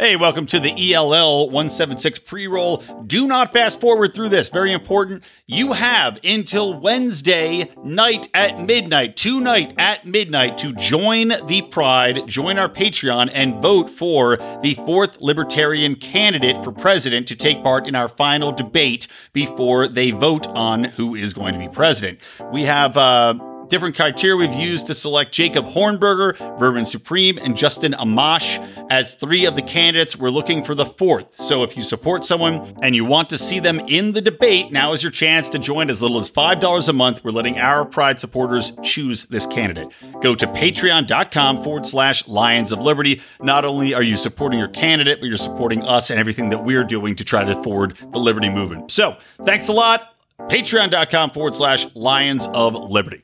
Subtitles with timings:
[0.00, 2.78] Hey, welcome to the ELL 176 pre roll.
[3.06, 4.48] Do not fast forward through this.
[4.48, 5.22] Very important.
[5.46, 12.58] You have until Wednesday night at midnight, tonight at midnight, to join the Pride, join
[12.58, 17.94] our Patreon, and vote for the fourth Libertarian candidate for president to take part in
[17.94, 22.20] our final debate before they vote on who is going to be president.
[22.50, 23.34] We have, uh,
[23.70, 28.58] different criteria we've used to select Jacob Hornberger, Vermin Supreme, and Justin Amash
[28.90, 30.16] as three of the candidates.
[30.16, 31.40] We're looking for the fourth.
[31.40, 34.92] So if you support someone and you want to see them in the debate, now
[34.92, 37.24] is your chance to join as little as $5 a month.
[37.24, 39.88] We're letting our Pride supporters choose this candidate.
[40.20, 43.22] Go to patreon.com forward slash Lions of Liberty.
[43.40, 46.84] Not only are you supporting your candidate, but you're supporting us and everything that we're
[46.84, 48.90] doing to try to forward the liberty movement.
[48.90, 50.14] So thanks a lot.
[50.38, 53.22] Patreon.com forward slash Lions of Liberty.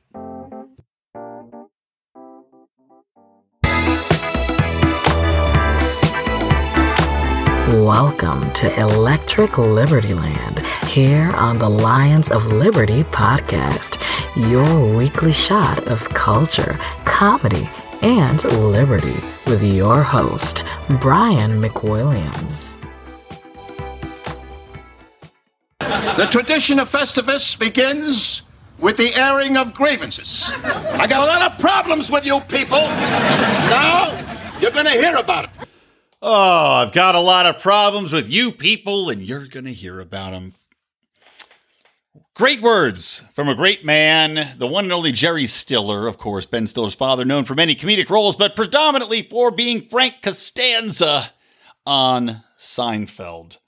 [7.67, 14.01] Welcome to Electric Liberty Land here on the Lions of Liberty podcast,
[14.37, 17.69] your weekly shot of culture, comedy,
[18.03, 19.17] and liberty
[19.49, 20.63] with your host,
[21.01, 22.81] Brian McWilliams.
[25.81, 28.43] The tradition of Festivus begins
[28.79, 30.53] with the airing of grievances.
[30.63, 32.79] I got a lot of problems with you people.
[32.79, 34.13] Now,
[34.61, 35.67] you're going to hear about it.
[36.29, 40.01] Oh, I've got a lot of problems with you people, and you're going to hear
[40.01, 40.55] about them.
[42.35, 46.67] Great words from a great man, the one and only Jerry Stiller, of course, Ben
[46.67, 51.31] Stiller's father, known for many comedic roles, but predominantly for being Frank Costanza
[51.87, 53.59] on Seinfeld.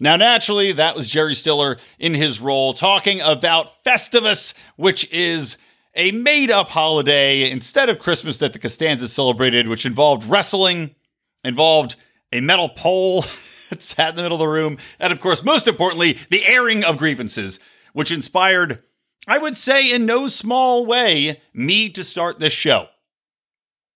[0.00, 5.58] Now, naturally, that was Jerry Stiller in his role talking about Festivus, which is
[5.94, 10.96] a made up holiday instead of Christmas that the Costanzas celebrated, which involved wrestling
[11.44, 11.96] involved
[12.32, 13.24] a metal pole
[13.70, 16.84] that sat in the middle of the room, and of course, most importantly, the airing
[16.84, 17.58] of grievances,
[17.92, 18.82] which inspired,
[19.26, 22.88] I would say, in no small way, me to start this show.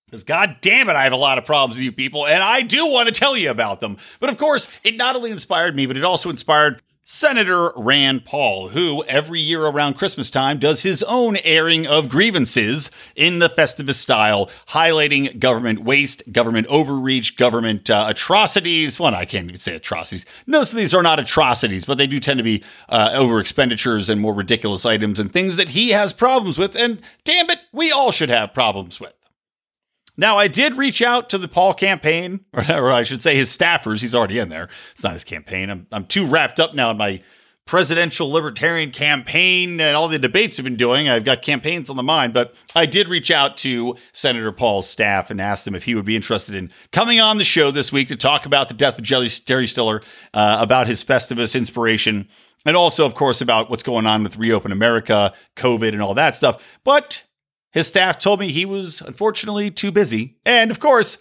[0.06, 2.62] Because, god damn it, I have a lot of problems with you people, and I
[2.62, 3.96] do want to tell you about them.
[4.20, 8.70] But of course, it not only inspired me, but it also inspired Senator Rand Paul,
[8.70, 13.94] who every year around Christmas time does his own airing of grievances in the Festivus
[13.94, 18.98] style, highlighting government waste, government overreach, government uh, atrocities.
[18.98, 20.26] Well, I can't even say atrocities.
[20.46, 24.08] Most of these are not atrocities, but they do tend to be uh, over expenditures
[24.08, 26.74] and more ridiculous items and things that he has problems with.
[26.74, 29.14] And damn it, we all should have problems with.
[30.16, 34.00] Now, I did reach out to the Paul campaign, or, I should say his staffers.
[34.00, 34.68] He's already in there.
[34.92, 35.70] It's not his campaign.
[35.70, 37.20] I'm, I'm too wrapped up now in my
[37.66, 41.08] presidential libertarian campaign and all the debates I've been doing.
[41.08, 45.30] I've got campaigns on the mind, but I did reach out to Senator Paul's staff
[45.32, 48.06] and asked him if he would be interested in coming on the show this week
[48.08, 50.00] to talk about the death of Jerry, Stiller,
[50.32, 52.28] uh, about his Festivus inspiration,
[52.64, 56.36] and also, of course, about what's going on with Reopen America, COVID, and all that
[56.36, 56.62] stuff.
[56.84, 57.24] But
[57.76, 60.38] his staff told me he was unfortunately too busy.
[60.46, 61.18] And of course,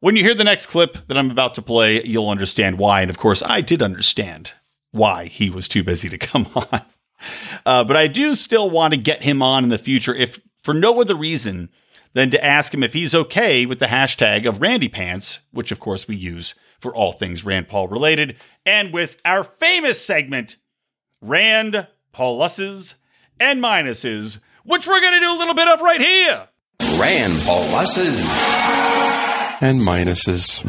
[0.00, 3.02] when you hear the next clip that I'm about to play, you'll understand why.
[3.02, 4.54] And of course, I did understand
[4.90, 6.80] why he was too busy to come on.
[7.66, 10.72] Uh, but I do still want to get him on in the future, if for
[10.72, 11.68] no other reason
[12.14, 15.78] than to ask him if he's okay with the hashtag of Randy Pants, which of
[15.78, 20.56] course we use for all things Rand Paul related, and with our famous segment,
[21.20, 22.94] Rand Pauluses
[23.38, 26.48] and Minuses, which we're going to do a little bit of right here.
[27.00, 28.22] Rand pluses
[29.62, 30.62] and minuses.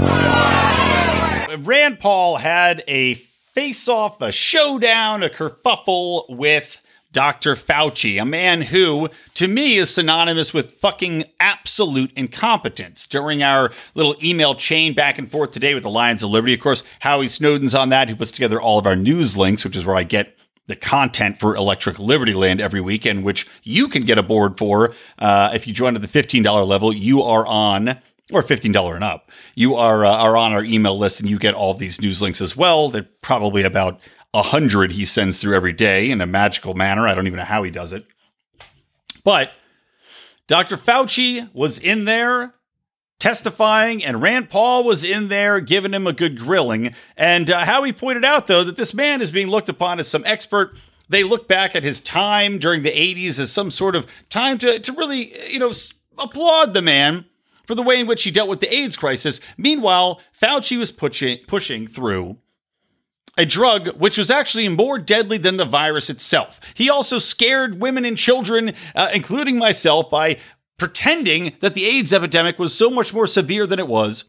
[1.66, 3.16] Rand Paul had a
[3.54, 7.56] face off, a showdown, a kerfuffle with Dr.
[7.56, 13.06] Fauci, a man who, to me, is synonymous with fucking absolute incompetence.
[13.06, 16.62] During our little email chain back and forth today with the Lions of Liberty, of
[16.62, 19.86] course, Howie Snowden's on that, who puts together all of our news links, which is
[19.86, 20.38] where I get
[20.70, 25.52] the content for Electric Liberty Land every weekend, which you can get aboard for uh,
[25.54, 26.94] if you join at the $15 level.
[26.94, 27.90] You are on,
[28.32, 31.54] or $15 and up, you are, uh, are on our email list and you get
[31.54, 32.90] all these news links as well.
[32.90, 34.00] They're probably about
[34.34, 37.08] a hundred he sends through every day in a magical manner.
[37.08, 38.06] I don't even know how he does it.
[39.24, 39.52] But
[40.48, 40.78] Dr.
[40.78, 42.54] Fauci was in there
[43.20, 46.94] testifying, and Rand Paul was in there giving him a good grilling.
[47.18, 50.24] And uh, Howie pointed out, though, that this man is being looked upon as some
[50.26, 50.76] expert.
[51.10, 54.80] They look back at his time during the 80s as some sort of time to,
[54.80, 55.74] to really, you know,
[56.18, 57.26] applaud the man
[57.66, 59.40] for the way in which he dealt with the AIDS crisis.
[59.58, 62.38] Meanwhile, Fauci was pushing, pushing through
[63.38, 66.60] a drug which was actually more deadly than the virus itself.
[66.74, 70.38] He also scared women and children, uh, including myself, by
[70.80, 74.24] pretending that the AIDS epidemic was so much more severe than it was,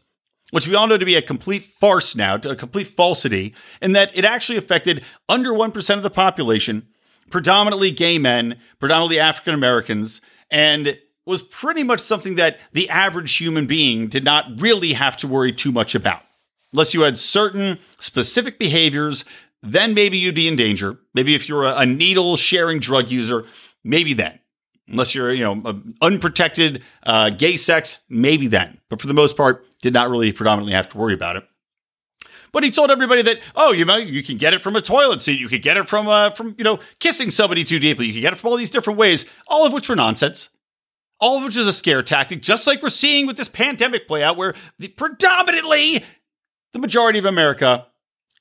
[0.51, 4.15] which we all know to be a complete farce now, a complete falsity, in that
[4.15, 6.87] it actually affected under 1% of the population,
[7.29, 10.21] predominantly gay men, predominantly African Americans,
[10.51, 15.27] and was pretty much something that the average human being did not really have to
[15.27, 16.21] worry too much about.
[16.73, 19.23] Unless you had certain specific behaviors,
[19.63, 20.97] then maybe you'd be in danger.
[21.13, 23.45] Maybe if you're a needle sharing drug user,
[23.83, 24.40] maybe then.
[24.87, 28.79] Unless you're, you know, unprotected uh, gay sex, maybe then.
[28.89, 31.43] But for the most part, did not really predominantly have to worry about it.
[32.51, 35.21] But he told everybody that, oh, you know, you can get it from a toilet
[35.21, 38.13] seat, you could get it from, uh, from you know, kissing somebody too deeply, you
[38.13, 40.49] can get it from all these different ways, all of which were nonsense
[41.21, 44.23] all of which is a scare tactic, just like we're seeing with this pandemic play
[44.23, 46.03] out, where the, predominantly
[46.73, 47.85] the majority of America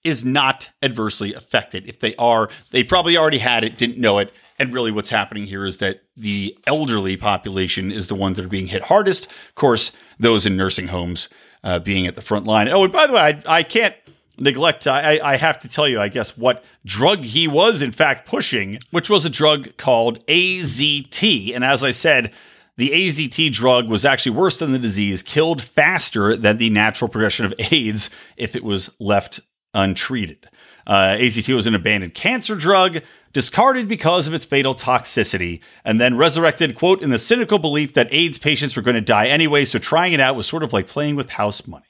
[0.02, 1.86] is not adversely affected.
[1.86, 4.32] If they are, they probably already had it, didn't know it.
[4.60, 8.48] And really, what's happening here is that the elderly population is the ones that are
[8.48, 9.24] being hit hardest.
[9.24, 11.30] Of course, those in nursing homes
[11.64, 12.68] uh, being at the front line.
[12.68, 13.94] Oh, and by the way, I, I can't
[14.38, 14.86] neglect.
[14.86, 18.80] I, I have to tell you, I guess, what drug he was in fact pushing,
[18.90, 21.54] which was a drug called AZT.
[21.54, 22.30] And as I said,
[22.76, 27.46] the AZT drug was actually worse than the disease, killed faster than the natural progression
[27.46, 29.40] of AIDS if it was left
[29.72, 30.50] untreated.
[30.86, 32.98] Uh, AZT was an abandoned cancer drug,
[33.32, 38.12] discarded because of its fatal toxicity, and then resurrected, quote, in the cynical belief that
[38.12, 40.86] AIDS patients were going to die anyway, so trying it out was sort of like
[40.86, 41.84] playing with house money.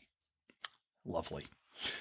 [1.04, 1.46] Lovely.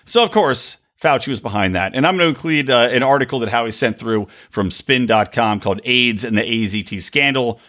[0.06, 1.96] So, of course, Fauci was behind that.
[1.96, 5.82] And I'm going to include uh, an article that Howie sent through from spin.com called
[5.86, 7.60] AIDS and the AZT Scandal.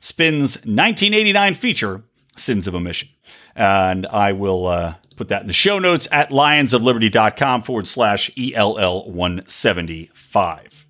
[0.00, 2.02] Spin's 1989 feature,
[2.36, 3.08] Sins of Omission.
[3.56, 9.10] And I will uh, put that in the show notes at lionsofliberty.com forward slash ELL
[9.10, 10.86] 175.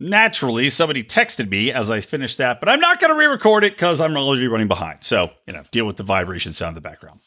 [0.00, 3.62] Naturally, somebody texted me as I finished that, but I'm not going to re record
[3.62, 5.04] it because I'm already running behind.
[5.04, 7.20] So, you know, deal with the vibration sound in the background.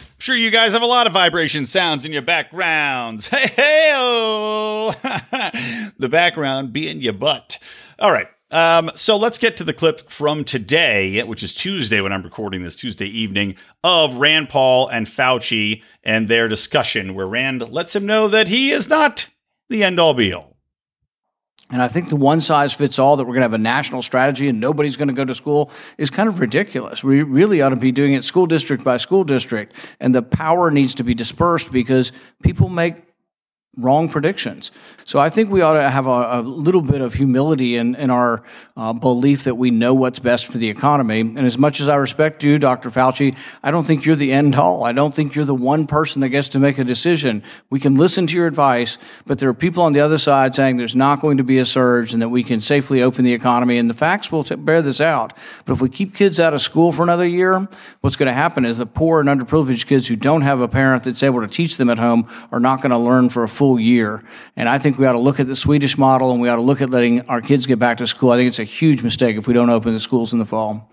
[0.00, 3.28] I'm sure you guys have a lot of vibration sounds in your backgrounds.
[3.28, 4.92] Hey, hey, oh,
[5.98, 7.58] the background being your butt.
[7.98, 8.28] All right.
[8.50, 12.62] Um, so let's get to the clip from today, which is Tuesday when I'm recording
[12.62, 18.06] this Tuesday evening, of Rand Paul and Fauci and their discussion, where Rand lets him
[18.06, 19.26] know that he is not
[19.68, 20.56] the end all be all.
[21.70, 24.02] And I think the one size fits all that we're going to have a national
[24.02, 27.02] strategy and nobody's going to go to school is kind of ridiculous.
[27.02, 29.74] We really ought to be doing it school district by school district.
[29.98, 32.12] And the power needs to be dispersed because
[32.44, 33.05] people make
[33.76, 34.70] wrong predictions.
[35.04, 38.10] So I think we ought to have a, a little bit of humility in, in
[38.10, 38.42] our
[38.76, 41.20] uh, belief that we know what's best for the economy.
[41.20, 42.90] And as much as I respect you, Dr.
[42.90, 44.84] Fauci, I don't think you're the end all.
[44.84, 47.42] I don't think you're the one person that gets to make a decision.
[47.68, 48.96] We can listen to your advice,
[49.26, 51.66] but there are people on the other side saying there's not going to be a
[51.66, 53.76] surge and that we can safely open the economy.
[53.76, 55.34] And the facts will t- bear this out.
[55.66, 57.68] But if we keep kids out of school for another year,
[58.00, 61.04] what's going to happen is the poor and underprivileged kids who don't have a parent
[61.04, 63.65] that's able to teach them at home are not going to learn for a full
[63.66, 64.22] full year.
[64.54, 66.62] And I think we ought to look at the Swedish model and we ought to
[66.62, 68.30] look at letting our kids get back to school.
[68.30, 70.92] I think it's a huge mistake if we don't open the schools in the fall.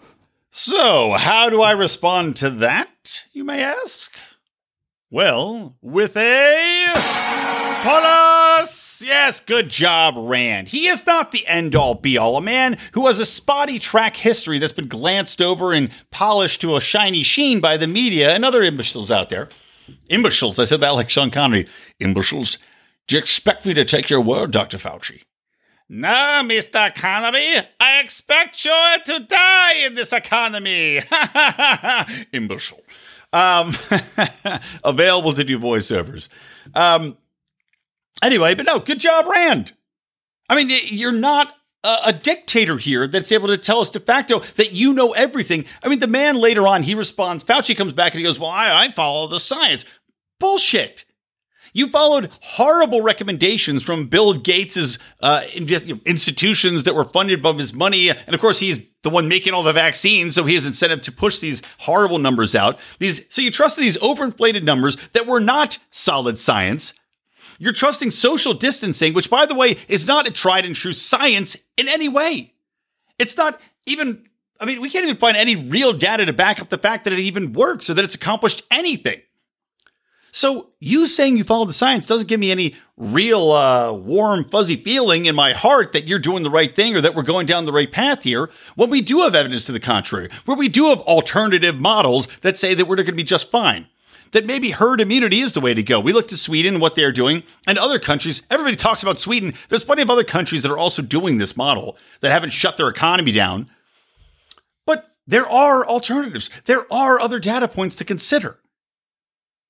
[0.49, 4.15] So, how do I respond to that, you may ask?
[5.11, 6.87] Well, with a
[7.83, 9.03] plus.
[9.05, 10.69] Yes, good job, Rand.
[10.69, 12.37] He is not the end all be all.
[12.37, 16.75] A man who has a spotty track history that's been glanced over and polished to
[16.75, 19.49] a shiny sheen by the media and other imbeciles out there.
[20.09, 21.67] Imbeciles, I said that like Sean Connery.
[21.99, 22.57] Imbeciles.
[23.07, 24.77] Do you expect me to take your word, Dr.
[24.77, 25.23] Fauci?
[25.89, 26.93] No, Mr.
[26.95, 31.01] Connery, I expect you to die in this economy.
[32.33, 32.81] Imbecile.
[33.33, 33.75] Um,
[34.83, 36.29] available to do voiceovers.
[36.73, 37.17] Um,
[38.21, 39.73] anyway, but no, good job, Rand.
[40.49, 44.39] I mean, you're not a, a, dictator here that's able to tell us de facto
[44.55, 45.65] that you know everything.
[45.83, 48.49] I mean, the man later on, he responds, Fauci comes back and he goes, Well,
[48.49, 49.85] I, I follow the science.
[50.39, 51.05] Bullshit.
[51.73, 55.41] You followed horrible recommendations from Bill Gates's uh,
[56.05, 59.63] institutions that were funded by his money, and of course he's the one making all
[59.63, 62.79] the vaccines, so he has incentive to push these horrible numbers out.
[62.99, 66.93] These, so you trusted these overinflated numbers that were not solid science.
[67.59, 71.55] You're trusting social distancing, which, by the way, is not a tried and true science
[71.77, 72.53] in any way.
[73.19, 74.27] It's not even.
[74.59, 77.13] I mean, we can't even find any real data to back up the fact that
[77.13, 79.21] it even works or that it's accomplished anything.
[80.35, 84.75] So you saying you follow the science doesn't give me any real uh, warm, fuzzy
[84.75, 87.65] feeling in my heart that you're doing the right thing or that we're going down
[87.65, 88.49] the right path here.
[88.75, 92.57] When we do have evidence to the contrary, where we do have alternative models that
[92.57, 93.87] say that we're going to be just fine.
[94.33, 95.99] That maybe herd immunity is the way to go.
[95.99, 98.41] We look to Sweden and what they're doing, and other countries.
[98.51, 99.53] Everybody talks about Sweden.
[99.69, 102.89] There's plenty of other countries that are also doing this model that haven't shut their
[102.89, 103.69] economy down.
[104.85, 106.49] But there are alternatives.
[106.65, 108.59] There are other data points to consider.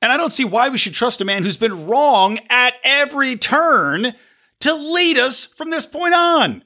[0.02, 3.38] And I don't see why we should trust a man who's been wrong at every
[3.38, 4.14] turn
[4.60, 6.64] to lead us from this point on.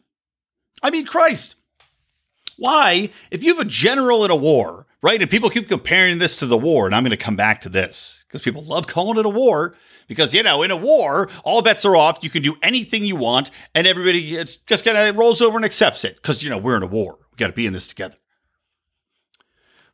[0.81, 1.55] I mean, Christ.
[2.57, 6.37] Why, if you have a general in a war, right, and people keep comparing this
[6.37, 9.19] to the war, and I'm going to come back to this because people love calling
[9.19, 9.75] it a war,
[10.07, 12.23] because, you know, in a war, all bets are off.
[12.23, 16.05] You can do anything you want, and everybody just kind of rolls over and accepts
[16.05, 17.17] it because, you know, we're in a war.
[17.31, 18.15] We got to be in this together.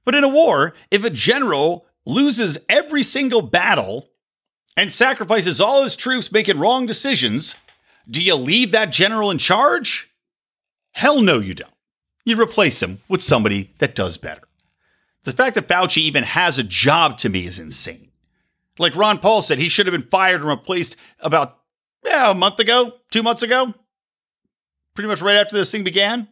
[0.06, 4.10] But in a war, if a general loses every single battle
[4.76, 7.56] and sacrifices all his troops making wrong decisions,
[8.10, 10.12] do you leave that general in charge?
[10.92, 11.74] Hell no, you don't.
[12.26, 14.44] You replace him with somebody that does better.
[15.24, 18.12] The fact that Fauci even has a job to me is insane.
[18.78, 21.60] Like Ron Paul said, he should have been fired and replaced about
[22.06, 23.74] yeah, a month ago, two months ago,
[24.94, 26.28] pretty much right after this thing began.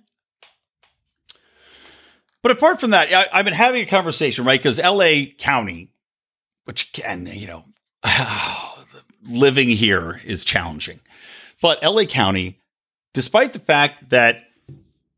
[2.42, 4.60] But apart from that, I, have been having a conversation, right?
[4.60, 5.92] Because LA County,
[6.66, 7.64] which can, you know,
[9.30, 11.00] living here is challenging.
[11.62, 12.60] But LA County,
[13.14, 14.44] despite the fact that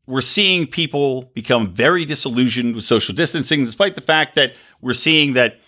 [0.06, 5.34] we're seeing people become very disillusioned with social distancing, despite the fact that we're seeing
[5.34, 5.58] that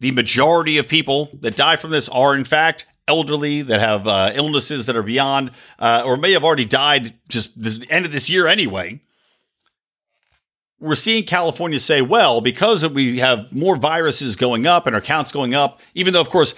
[0.00, 4.32] the majority of people that die from this are, in fact, elderly that have uh,
[4.34, 8.30] illnesses that are beyond uh, or may have already died just the end of this
[8.30, 9.00] year anyway
[10.80, 15.30] we're seeing California say, well, because we have more viruses going up and our counts
[15.30, 16.54] going up, even though, of course,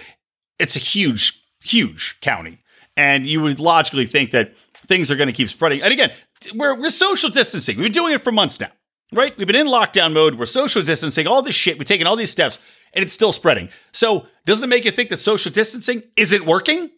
[0.57, 2.59] it's a huge, huge county.
[2.95, 4.55] And you would logically think that
[4.87, 5.81] things are going to keep spreading.
[5.81, 6.11] And again,
[6.55, 7.77] we're, we're social distancing.
[7.77, 8.71] We've been doing it for months now,
[9.11, 9.37] right?
[9.37, 10.35] We've been in lockdown mode.
[10.35, 11.77] We're social distancing, all this shit.
[11.77, 12.59] We've taken all these steps
[12.93, 13.69] and it's still spreading.
[13.91, 16.91] So doesn't it make you think that social distancing isn't working?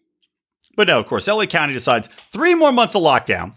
[0.75, 3.53] But no, of course, LA County decides three more months of lockdown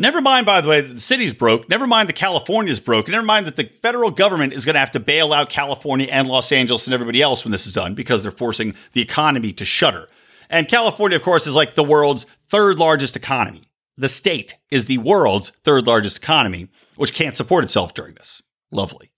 [0.00, 1.68] Never mind, by the way, that the city's broke.
[1.68, 3.06] Never mind that California's broke.
[3.06, 6.26] Never mind that the federal government is going to have to bail out California and
[6.26, 9.66] Los Angeles and everybody else when this is done because they're forcing the economy to
[9.66, 10.08] shutter.
[10.48, 13.69] And California, of course, is like the world's third largest economy.
[14.00, 18.40] The state is the world's third largest economy, which can't support itself during this.
[18.72, 19.10] Lovely.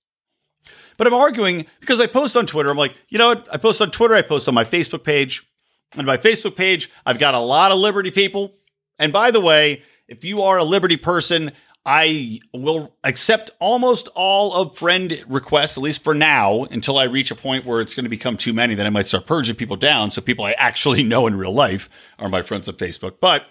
[0.97, 2.69] But I'm arguing because I post on Twitter.
[2.69, 3.47] I'm like, you know what?
[3.53, 5.49] I post on Twitter, I post on my Facebook page.
[5.97, 8.55] On my Facebook page, I've got a lot of Liberty people.
[8.99, 11.53] And by the way, if you are a Liberty person,
[11.87, 17.31] I will accept almost all of friend requests, at least for now, until I reach
[17.31, 18.75] a point where it's going to become too many.
[18.75, 20.11] Then I might start purging people down.
[20.11, 23.19] So people I actually know in real life are my friends on Facebook.
[23.21, 23.47] But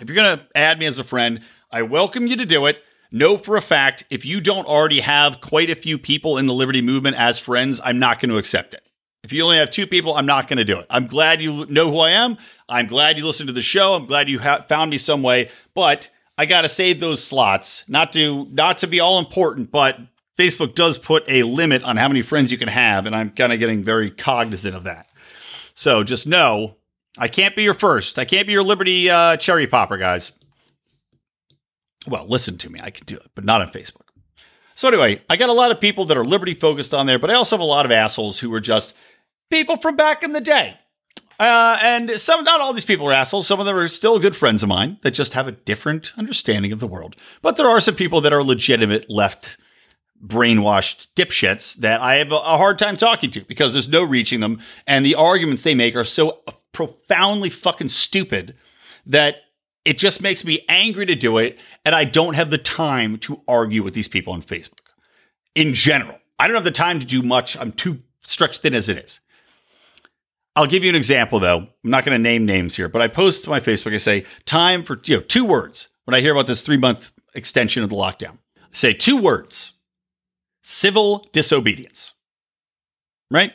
[0.00, 1.40] if you're going to add me as a friend,
[1.70, 2.82] I welcome you to do it.
[3.12, 6.54] Know for a fact, if you don't already have quite a few people in the
[6.54, 8.82] Liberty movement as friends, I'm not going to accept it.
[9.22, 10.86] If you only have two people, I'm not going to do it.
[10.88, 12.38] I'm glad you know who I am.
[12.68, 13.94] I'm glad you listened to the show.
[13.94, 17.84] I'm glad you ha- found me some way, but I got to save those slots.
[17.86, 19.98] Not to not to be all important, but
[20.38, 23.52] Facebook does put a limit on how many friends you can have, and I'm kind
[23.52, 25.06] of getting very cognizant of that.
[25.74, 26.76] So just know
[27.18, 28.18] I can't be your first.
[28.18, 30.32] I can't be your Liberty uh, cherry popper, guys.
[32.06, 32.80] Well, listen to me.
[32.82, 34.06] I can do it, but not on Facebook.
[34.74, 37.30] So anyway, I got a lot of people that are Liberty focused on there, but
[37.30, 38.94] I also have a lot of assholes who are just
[39.50, 40.76] people from back in the day.
[41.38, 43.46] Uh, and some, not all these people are assholes.
[43.46, 46.70] Some of them are still good friends of mine that just have a different understanding
[46.70, 47.16] of the world.
[47.40, 49.56] But there are some people that are legitimate left
[50.22, 54.60] brainwashed dipshits that I have a, hard time talking to because there's no reaching them.
[54.86, 58.56] And the arguments they make are so profoundly fucking stupid
[59.06, 59.36] that
[59.84, 61.58] it just makes me angry to do it.
[61.84, 64.88] And I don't have the time to argue with these people on Facebook
[65.54, 66.18] in general.
[66.38, 67.56] I don't have the time to do much.
[67.56, 69.20] I'm too stretched thin as it is.
[70.56, 71.58] I'll give you an example though.
[71.58, 73.94] I'm not going to name names here, but I post to my Facebook.
[73.94, 77.12] I say time for you know two words when I hear about this three month
[77.34, 78.38] extension of the lockdown.
[78.58, 79.74] I say two words:
[80.62, 82.12] civil disobedience.
[83.30, 83.52] Right?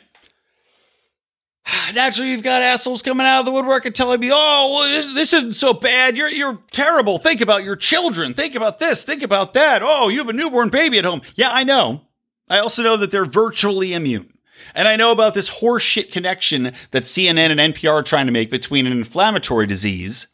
[1.94, 5.14] Naturally, you've got assholes coming out of the woodwork and telling me, "Oh, well, this,
[5.14, 6.16] this isn't so bad.
[6.16, 7.18] You're you're terrible.
[7.18, 8.34] Think about your children.
[8.34, 9.04] Think about this.
[9.04, 9.82] Think about that.
[9.82, 11.22] Oh, you have a newborn baby at home.
[11.34, 12.02] Yeah, I know.
[12.48, 14.32] I also know that they're virtually immune.
[14.74, 18.50] And I know about this horseshit connection that CNN and NPR are trying to make
[18.50, 20.28] between an inflammatory disease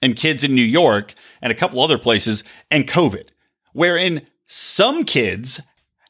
[0.00, 3.28] and kids in New York and a couple other places and COVID,
[3.72, 5.60] wherein some kids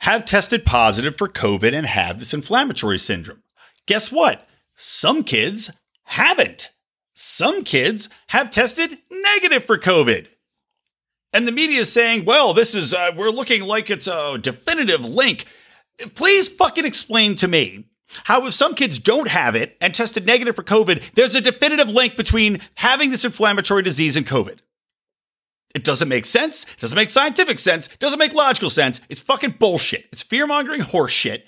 [0.01, 3.43] have tested positive for COVID and have this inflammatory syndrome.
[3.87, 4.47] Guess what?
[4.77, 5.71] Some kids
[6.05, 6.71] haven't.
[7.15, 10.29] Some kids have tested negative for COVID.
[11.33, 15.05] And the media is saying, well, this is, uh, we're looking like it's a definitive
[15.05, 15.47] link
[16.15, 17.85] please fucking explain to me
[18.25, 21.91] how if some kids don't have it and tested negative for COVID, there's a definitive
[21.91, 24.59] link between having this inflammatory disease and COVID.
[25.75, 26.65] It doesn't make sense.
[26.65, 27.87] It doesn't make scientific sense.
[27.89, 29.01] It doesn't make logical sense.
[29.09, 30.07] It's fucking bullshit.
[30.13, 31.43] It's fear mongering horseshit.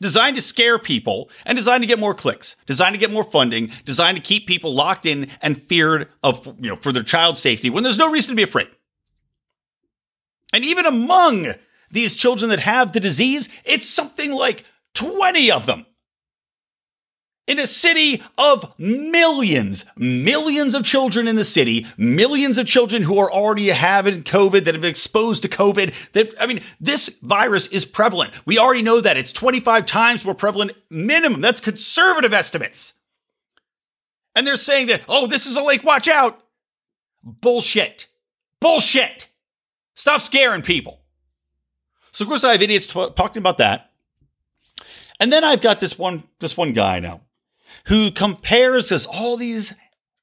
[0.00, 3.70] Designed to scare people and designed to get more clicks, designed to get more funding,
[3.84, 7.70] designed to keep people locked in and feared of, you know, for their child's safety
[7.70, 8.68] when there's no reason to be afraid.
[10.52, 11.54] And even among
[11.90, 15.86] these children that have the disease, it's something like 20 of them.
[17.46, 23.18] In a city of millions, millions of children in the city, millions of children who
[23.18, 25.92] are already having COVID that have exposed to COVID.
[26.12, 28.32] That I mean, this virus is prevalent.
[28.46, 31.42] We already know that it's 25 times more prevalent minimum.
[31.42, 32.94] That's conservative estimates.
[34.34, 36.42] And they're saying that, oh, this is a lake, watch out.
[37.22, 38.06] Bullshit.
[38.58, 39.28] Bullshit.
[39.94, 41.00] Stop scaring people.
[42.10, 43.90] So of course I have idiots t- talking about that.
[45.20, 47.20] And then I've got this one this one guy now
[47.86, 49.74] who compares us all these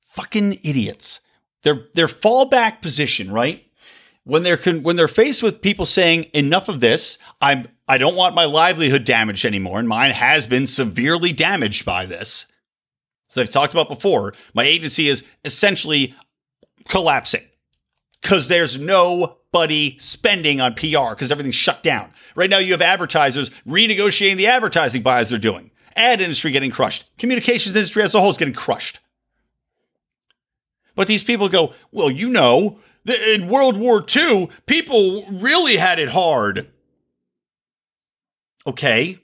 [0.08, 1.20] fucking idiots.
[1.64, 3.64] Their their fallback position, right?
[4.24, 8.16] When they're con- when they're faced with people saying enough of this, I'm I don't
[8.16, 12.46] want my livelihood damaged anymore, and mine has been severely damaged by this.
[13.30, 16.16] As I've talked about before, my agency is essentially
[16.90, 17.44] collapsing
[18.22, 22.12] because there's nobody spending on PR because everything's shut down.
[22.36, 25.71] Right now, you have advertisers renegotiating the advertising buys they're doing.
[25.96, 27.06] Ad industry getting crushed.
[27.18, 29.00] Communications industry as a whole is getting crushed.
[30.96, 36.10] But these people go, well, you know, in World War II, people really had it
[36.10, 36.70] hard.
[38.68, 39.20] Okay.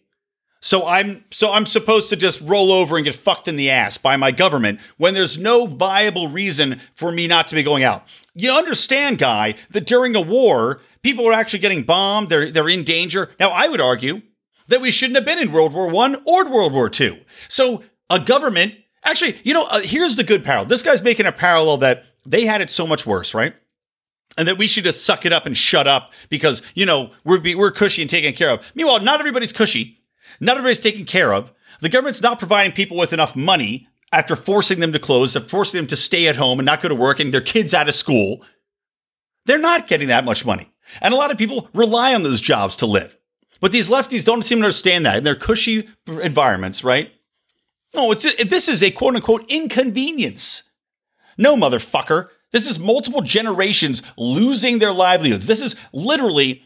[0.59, 3.97] So I'm so I'm supposed to just roll over and get fucked in the ass
[3.97, 8.03] by my government when there's no viable reason for me not to be going out.
[8.33, 12.83] You understand, guy, that during a war, people are actually getting bombed, they're they're in
[12.83, 13.29] danger.
[13.39, 14.23] Now, I would argue
[14.67, 17.17] that we shouldn't have been in World War One or World War Two.
[17.47, 20.67] So a government, actually, you know, uh, here's the good parallel.
[20.67, 23.55] This guy's making a parallel that they had it so much worse, right?
[24.37, 27.39] And that we should just suck it up and shut up because you know we're
[27.39, 28.71] be, we're cushy and taken care of.
[28.75, 29.99] Meanwhile, not everybody's cushy.
[30.39, 31.51] Not everybody's taken care of.
[31.81, 35.79] The government's not providing people with enough money after forcing them to close, after forcing
[35.79, 37.95] them to stay at home and not go to work and their kids out of
[37.95, 38.43] school.
[39.45, 40.71] They're not getting that much money.
[41.01, 43.17] And a lot of people rely on those jobs to live.
[43.59, 47.11] But these lefties don't seem to understand that in their cushy environments, right?
[47.95, 50.63] No, it's this is a quote unquote inconvenience.
[51.37, 52.29] No, motherfucker.
[52.51, 55.47] This is multiple generations losing their livelihoods.
[55.47, 56.63] This is literally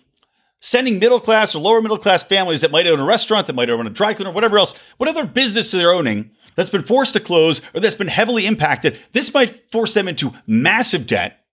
[0.59, 3.69] sending middle class or lower middle class families that might own a restaurant, that might
[3.69, 7.61] own a dry cleaner, whatever else, whatever business they're owning that's been forced to close
[7.73, 8.99] or that's been heavily impacted.
[9.11, 11.45] This might force them into massive debt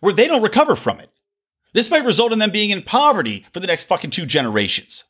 [0.00, 1.11] where they don't recover from it.
[1.72, 5.04] This might result in them being in poverty for the next fucking two generations.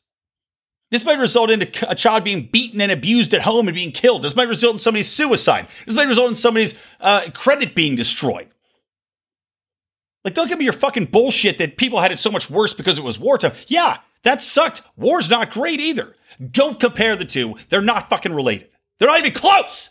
[0.91, 4.21] This might result in a child being beaten and abused at home and being killed.
[4.21, 5.67] This might result in somebody's suicide.
[5.87, 8.47] This might result in somebody's uh, credit being destroyed.
[10.23, 12.97] Like, don't give me your fucking bullshit that people had it so much worse because
[12.97, 13.53] it was wartime.
[13.67, 14.83] Yeah, that sucked.
[14.95, 16.15] War's not great either.
[16.51, 17.55] Don't compare the two.
[17.69, 18.69] They're not fucking related.
[18.99, 19.89] They're not even close.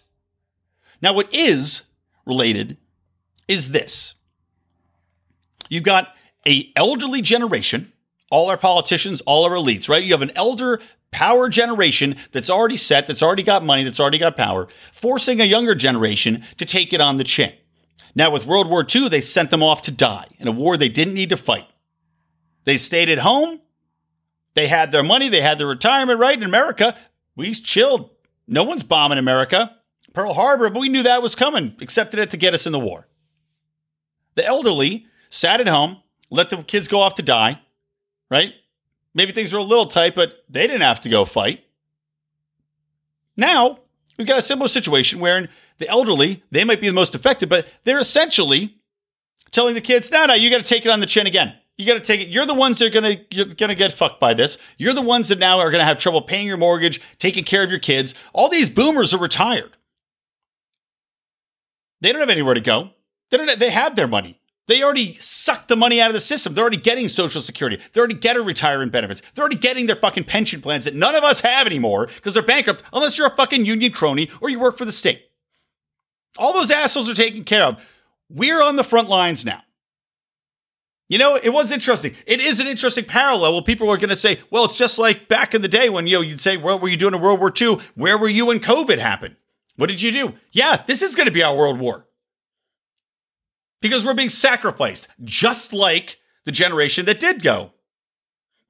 [1.02, 1.82] Now, what is
[2.24, 2.76] related
[3.48, 4.14] is this.
[5.68, 6.14] You've got
[6.46, 7.92] a elderly generation,
[8.31, 10.02] all our politicians, all our elites, right?
[10.02, 14.18] You have an elder power generation that's already set, that's already got money, that's already
[14.18, 17.52] got power, forcing a younger generation to take it on the chin.
[18.14, 20.88] Now, with World War II, they sent them off to die in a war they
[20.88, 21.66] didn't need to fight.
[22.64, 23.61] They stayed at home.
[24.55, 25.28] They had their money.
[25.28, 26.96] They had their retirement right in America.
[27.37, 28.11] We chilled.
[28.46, 29.76] No one's bombing America.
[30.12, 32.78] Pearl Harbor, but we knew that was coming, accepted it to get us in the
[32.78, 33.09] war.
[34.35, 36.02] The elderly sat at home,
[36.33, 37.61] let the kids go off to die,
[38.31, 38.55] right?
[39.14, 41.62] Maybe things were a little tight, but they didn't have to go fight.
[43.37, 43.81] Now,
[44.16, 47.66] we've got a similar situation where the elderly, they might be the most affected, but
[47.85, 48.79] they're essentially
[49.51, 51.55] telling the kids, no, no, you got to take it on the chin again.
[51.77, 52.29] You got to take it.
[52.29, 54.57] You're the ones that are to you're to get fucked by this.
[54.79, 57.71] You're the ones that now are to have trouble paying your mortgage, taking care of
[57.71, 58.14] your kids.
[58.33, 59.77] All these boomers are retired.
[62.01, 62.90] They don't have anywhere to go.
[63.31, 63.59] They don't.
[63.59, 64.38] They have their money.
[64.68, 66.55] They already sucked the money out of the system.
[66.55, 67.79] They're already getting Social Security.
[67.92, 69.20] They're already getting retirement benefits.
[69.35, 72.42] They're already getting their fucking pension plans that none of us have anymore because they're
[72.42, 75.22] bankrupt unless you're a fucking union crony or you work for the state.
[76.38, 77.85] All those assholes are taken care of.
[78.31, 79.62] We're on the front lines now.
[81.09, 82.14] You know, it was interesting.
[82.27, 83.53] It is an interesting parallel.
[83.53, 86.07] Well, people are going to say, well, it's just like back in the day when,
[86.07, 87.81] you know, you'd say, what were you doing in World War II?
[87.96, 89.37] Where were you when COVID happened?
[89.77, 90.35] What did you do?
[90.53, 92.07] Yeah, this is going to be our world war
[93.83, 97.73] because we're being sacrificed, just like the generation that did go.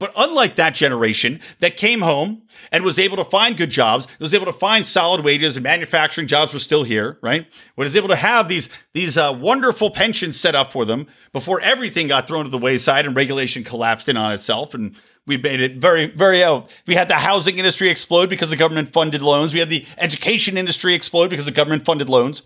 [0.01, 4.35] But unlike that generation that came home and was able to find good jobs, was
[4.35, 7.47] able to find solid wages and manufacturing jobs were still here, right?
[7.77, 12.09] Was able to have these, these uh, wonderful pensions set up for them before everything
[12.09, 15.77] got thrown to the wayside and regulation collapsed in on itself and We made it
[15.77, 16.71] very, very out.
[16.87, 19.53] We had the housing industry explode because the government funded loans.
[19.53, 22.43] We had the education industry explode because the government funded loans.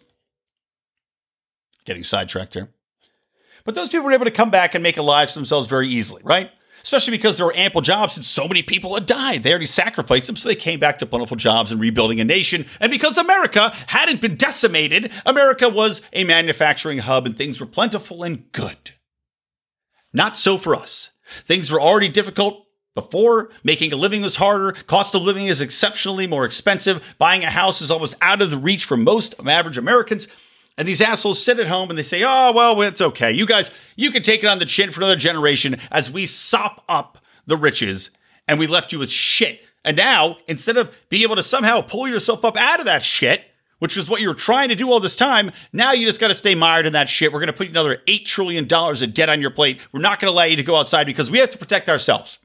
[1.87, 2.68] Getting sidetracked here.
[3.64, 5.88] But those people were able to come back and make a lives for themselves very
[5.88, 6.51] easily, right?
[6.83, 9.42] Especially because there were ample jobs and so many people had died.
[9.42, 12.66] They already sacrificed them, so they came back to plentiful jobs and rebuilding a nation.
[12.81, 18.22] And because America hadn't been decimated, America was a manufacturing hub and things were plentiful
[18.22, 18.92] and good.
[20.12, 21.11] Not so for us.
[21.44, 26.27] Things were already difficult before, making a living was harder, cost of living is exceptionally
[26.27, 30.29] more expensive, buying a house is almost out of the reach for most average Americans.
[30.78, 33.32] And these assholes sit at home and they say, oh, well, it's okay.
[33.32, 36.84] You guys, you can take it on the chin for another generation as we sop
[36.88, 38.10] up the riches
[38.46, 39.60] and we left you with shit.
[39.84, 43.42] And now, instead of being able to somehow pull yourself up out of that shit,
[43.78, 46.28] which is what you were trying to do all this time, now you just got
[46.28, 47.32] to stay mired in that shit.
[47.32, 49.80] We're going to put another $8 trillion of debt on your plate.
[49.92, 52.38] We're not going to allow you to go outside because we have to protect ourselves.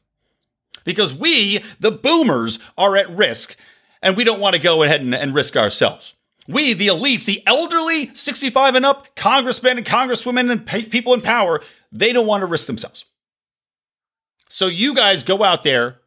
[0.83, 3.55] Because we, the boomers, are at risk
[4.01, 6.13] and we don't want to go ahead and, and risk ourselves.
[6.47, 11.61] We, the elites, the elderly, 65 and up, congressmen and congresswomen and people in power,
[11.91, 13.05] they don't want to risk themselves.
[14.49, 15.99] So you guys go out there,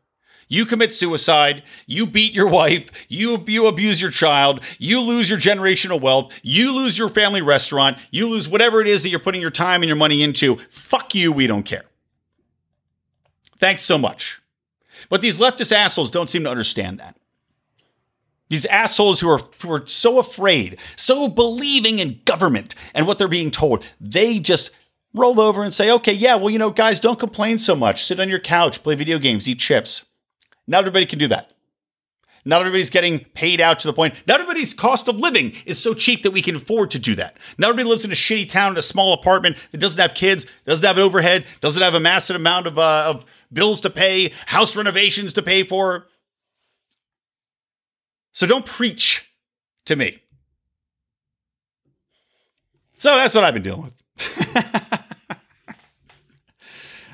[0.48, 5.38] you commit suicide, you beat your wife, you, you abuse your child, you lose your
[5.38, 9.40] generational wealth, you lose your family restaurant, you lose whatever it is that you're putting
[9.40, 10.56] your time and your money into.
[10.68, 11.84] Fuck you, we don't care.
[13.58, 14.40] Thanks so much.
[15.08, 17.16] But these leftist assholes don't seem to understand that.
[18.50, 23.28] These assholes who are, who are so afraid, so believing in government and what they're
[23.28, 24.70] being told, they just
[25.14, 28.04] roll over and say, okay, yeah, well, you know, guys, don't complain so much.
[28.04, 30.04] Sit on your couch, play video games, eat chips.
[30.66, 31.52] Not everybody can do that.
[32.44, 34.14] Not everybody's getting paid out to the point.
[34.26, 37.38] Not everybody's cost of living is so cheap that we can afford to do that.
[37.56, 40.44] Not everybody lives in a shitty town in a small apartment that doesn't have kids,
[40.66, 44.76] doesn't have overhead, doesn't have a massive amount of, uh, of bills to pay, house
[44.76, 46.06] renovations to pay for.
[48.34, 49.32] So don't preach
[49.86, 50.20] to me.
[52.98, 53.94] So that's what I've been dealing with.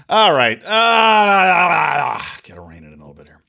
[0.08, 0.58] All right.
[0.64, 3.42] Uh, gotta rein it in a little bit here.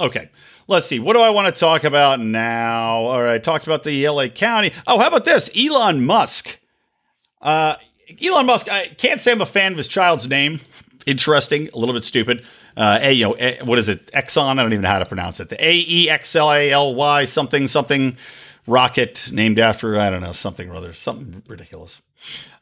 [0.00, 0.30] Okay.
[0.68, 1.00] Let's see.
[1.00, 2.94] What do I want to talk about now?
[2.94, 3.42] All right.
[3.42, 4.72] Talked about the LA County.
[4.86, 5.50] Oh, how about this?
[5.56, 6.58] Elon Musk.
[7.42, 7.76] Uh,
[8.24, 10.60] Elon Musk, I can't say I'm a fan of his child's name.
[11.06, 12.44] Interesting, a little bit stupid
[12.76, 14.12] uh, you know, what is it?
[14.12, 14.58] Exxon.
[14.58, 15.48] I don't even know how to pronounce it.
[15.48, 18.16] The A E X L A L Y something something
[18.66, 22.00] rocket named after I don't know something or other something ridiculous.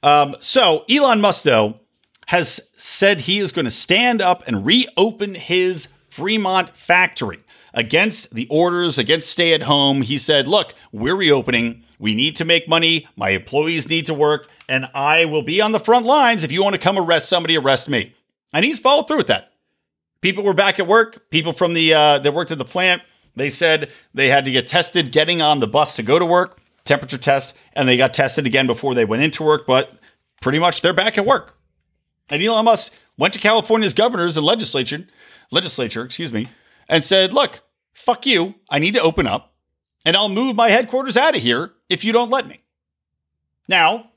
[0.03, 1.81] Um, so Elon Musk though
[2.27, 7.41] has said he is going to stand up and reopen his Fremont factory
[7.73, 10.03] against the orders, against stay at home.
[10.03, 11.83] He said, "Look, we're reopening.
[11.99, 13.09] We need to make money.
[13.17, 16.45] My employees need to work, and I will be on the front lines.
[16.45, 18.15] If you want to come arrest somebody, arrest me."
[18.53, 19.54] And he's followed through with that.
[20.25, 21.29] People were back at work.
[21.29, 23.03] People from the uh, that worked at the plant,
[23.37, 26.63] they said they had to get tested getting on the bus to go to work,
[26.85, 29.67] temperature test, and they got tested again before they went into work.
[29.67, 29.93] But
[30.41, 31.59] pretty much they're back at work.
[32.31, 35.07] And Elon Musk went to California's governors and legislature,
[35.51, 36.49] legislature, excuse me,
[36.89, 37.61] and said, "Look,
[37.93, 38.55] fuck you.
[38.71, 39.53] I need to open up,
[40.07, 42.63] and I'll move my headquarters out of here if you don't let me."
[43.69, 44.13] Now,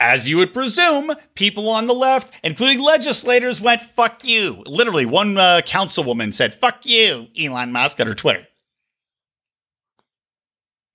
[0.00, 4.64] as you would presume, people on the left, including legislators, went, fuck you.
[4.66, 8.48] Literally, one uh, councilwoman said, fuck you, Elon Musk, on her Twitter.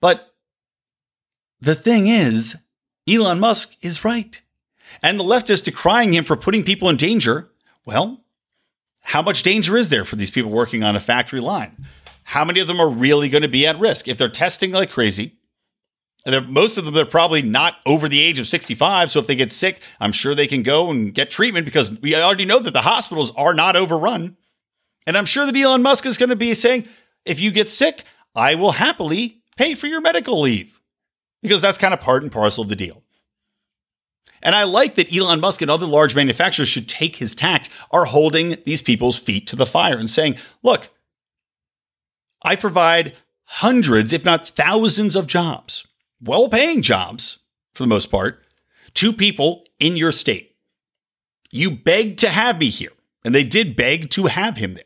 [0.01, 0.33] But
[1.61, 2.57] the thing is,
[3.07, 4.41] Elon Musk is right.
[5.01, 7.49] And the left is decrying him for putting people in danger.
[7.85, 8.21] Well,
[9.03, 11.85] how much danger is there for these people working on a factory line?
[12.23, 14.07] How many of them are really going to be at risk?
[14.07, 15.34] If they're testing like crazy,
[16.25, 19.11] and most of them they're probably not over the age of 65.
[19.11, 22.15] So if they get sick, I'm sure they can go and get treatment because we
[22.15, 24.35] already know that the hospitals are not overrun.
[25.05, 26.87] And I'm sure that Elon Musk is going to be saying,
[27.25, 30.79] if you get sick, I will happily pay for your medical leave
[31.43, 33.03] because that's kind of part and parcel of the deal.
[34.41, 38.05] And I like that Elon Musk and other large manufacturers should take his tact, are
[38.05, 40.89] holding these people's feet to the fire and saying, look,
[42.43, 45.87] I provide hundreds, if not thousands of jobs
[46.25, 47.39] well paying jobs
[47.73, 48.43] for the most part
[48.95, 50.55] to people in your state.
[51.51, 52.91] You begged to have me here,
[53.23, 54.83] and they did beg to have him there.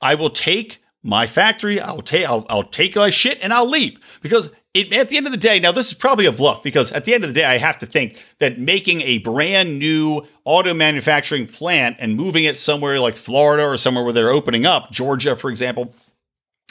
[0.00, 3.98] I will take my factory, I'll take I'll, I'll take my shit and I'll leave
[4.20, 6.92] because it, at the end of the day, now this is probably a bluff because
[6.92, 10.26] at the end of the day, I have to think that making a brand new
[10.44, 14.90] auto manufacturing plant and moving it somewhere like Florida or somewhere where they're opening up,
[14.90, 15.94] Georgia, for example,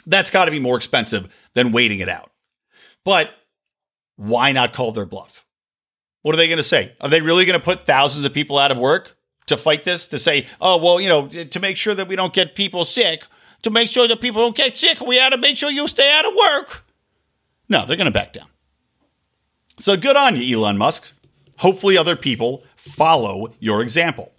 [0.06, 2.30] that's got to be more expensive than waiting it out.
[3.04, 3.30] But
[4.16, 5.44] why not call their bluff?
[6.22, 6.94] What are they going to say?
[7.00, 9.16] Are they really going to put thousands of people out of work?
[9.46, 12.32] to fight this, to say, oh, well, you know, to make sure that we don't
[12.32, 13.24] get people sick,
[13.62, 16.12] to make sure that people don't get sick, we had to make sure you stay
[16.18, 16.84] out of work.
[17.68, 18.48] No, they're going to back down.
[19.78, 21.12] So good on you, Elon Musk.
[21.58, 24.32] Hopefully, other people follow your example.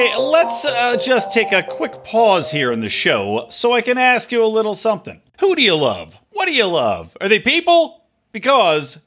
[0.00, 4.32] Let's uh, just take a quick pause here in the show so I can ask
[4.32, 5.20] you a little something.
[5.40, 6.16] Who do you love?
[6.30, 7.14] What do you love?
[7.20, 8.02] Are they people?
[8.32, 8.98] Because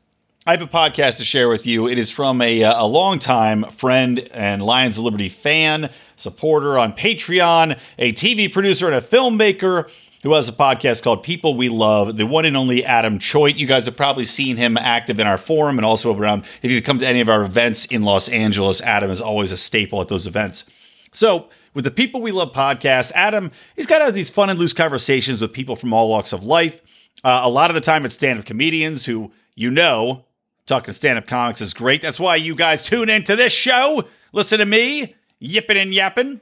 [0.45, 1.87] I have a podcast to share with you.
[1.87, 6.93] It is from a, uh, a longtime friend and Lions of Liberty fan, supporter on
[6.93, 9.89] Patreon, a TV producer and a filmmaker
[10.21, 13.57] who has a podcast called People We Love, the one and only Adam Choate.
[13.57, 16.83] You guys have probably seen him active in our forum and also around, if you
[16.83, 20.07] come to any of our events in Los Angeles, Adam is always a staple at
[20.07, 20.65] those events.
[21.13, 24.59] So, with the People We Love podcast, Adam, he's got to have these fun and
[24.59, 26.81] loose conversations with people from all walks of life.
[27.23, 30.25] Uh, a lot of the time, it's stand up comedians who you know
[30.65, 32.01] talking stand up comics is great.
[32.01, 34.05] That's why you guys tune into this show.
[34.33, 36.41] Listen to me yipping and yapping.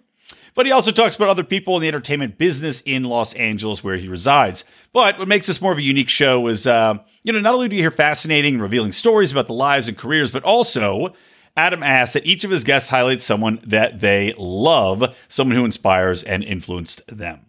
[0.54, 3.96] But he also talks about other people in the entertainment business in Los Angeles, where
[3.96, 4.66] he resides.
[4.92, 7.70] But what makes this more of a unique show is, uh, you know, not only
[7.70, 11.14] do you hear fascinating, revealing stories about the lives and careers, but also
[11.58, 16.24] Adam asks that each of his guests highlight someone that they love, someone who inspires
[16.24, 17.48] and influenced them.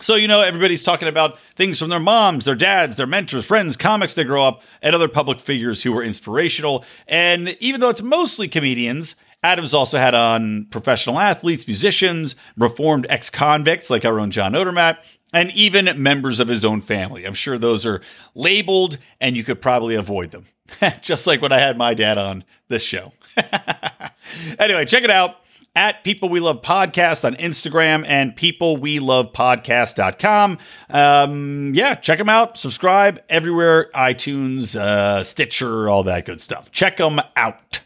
[0.00, 3.76] So, you know, everybody's talking about things from their moms, their dads, their mentors, friends,
[3.76, 6.84] comics they grow up, and other public figures who were inspirational.
[7.06, 13.28] And even though it's mostly comedians, Adams also had on professional athletes, musicians, reformed ex
[13.28, 14.98] convicts like our own John Odermatt,
[15.32, 17.24] and even members of his own family.
[17.24, 18.00] I'm sure those are
[18.34, 20.46] labeled and you could probably avoid them,
[21.02, 23.12] just like when I had my dad on this show.
[24.58, 25.36] anyway, check it out
[25.76, 30.58] at People We Love Podcast on Instagram and people we peoplewelovepodcast.com.
[30.90, 32.58] Um, yeah, check them out.
[32.58, 36.70] Subscribe everywhere iTunes, uh, Stitcher, all that good stuff.
[36.72, 37.80] Check them out.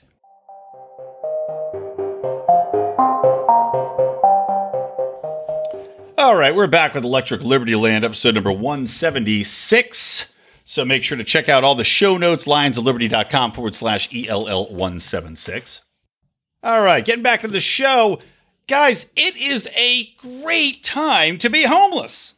[6.17, 10.34] All right, we're back with Electric Liberty Land, episode number 176.
[10.75, 15.83] So make sure to check out all the show notes, lionsofliberty.com forward slash ELL176.
[16.65, 18.19] All right, getting back to the show.
[18.67, 22.35] Guys, it is a great time to be homeless.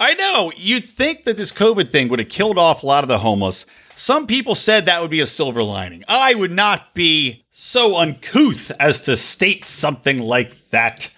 [0.00, 3.08] I know, you'd think that this COVID thing would have killed off a lot of
[3.08, 3.66] the homeless.
[3.94, 6.02] Some people said that would be a silver lining.
[6.08, 11.14] I would not be so uncouth as to state something like that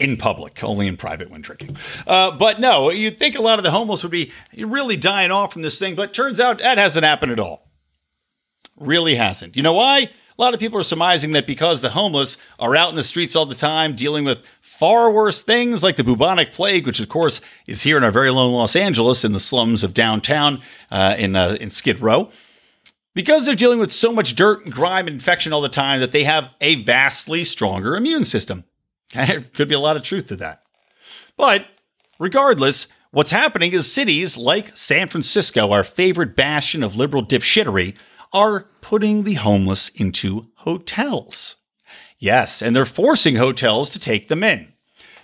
[0.00, 1.76] in public, only in private when drinking.
[2.06, 5.52] Uh, but no, you'd think a lot of the homeless would be really dying off
[5.52, 7.68] from this thing, but turns out that hasn't happened at all.
[8.76, 9.56] Really hasn't.
[9.56, 10.10] You know why?
[10.38, 13.34] A lot of people are surmising that because the homeless are out in the streets
[13.34, 17.40] all the time dealing with far worse things like the bubonic plague, which of course
[17.66, 21.34] is here in our very own Los Angeles in the slums of downtown uh, in,
[21.34, 22.30] uh, in Skid Row.
[23.12, 26.12] Because they're dealing with so much dirt and grime and infection all the time that
[26.12, 28.62] they have a vastly stronger immune system.
[29.14, 30.62] There could be a lot of truth to that.
[31.36, 31.66] But
[32.18, 37.94] regardless, what's happening is cities like San Francisco, our favorite bastion of liberal dipshittery,
[38.32, 41.56] are putting the homeless into hotels.
[42.18, 44.72] Yes, and they're forcing hotels to take them in.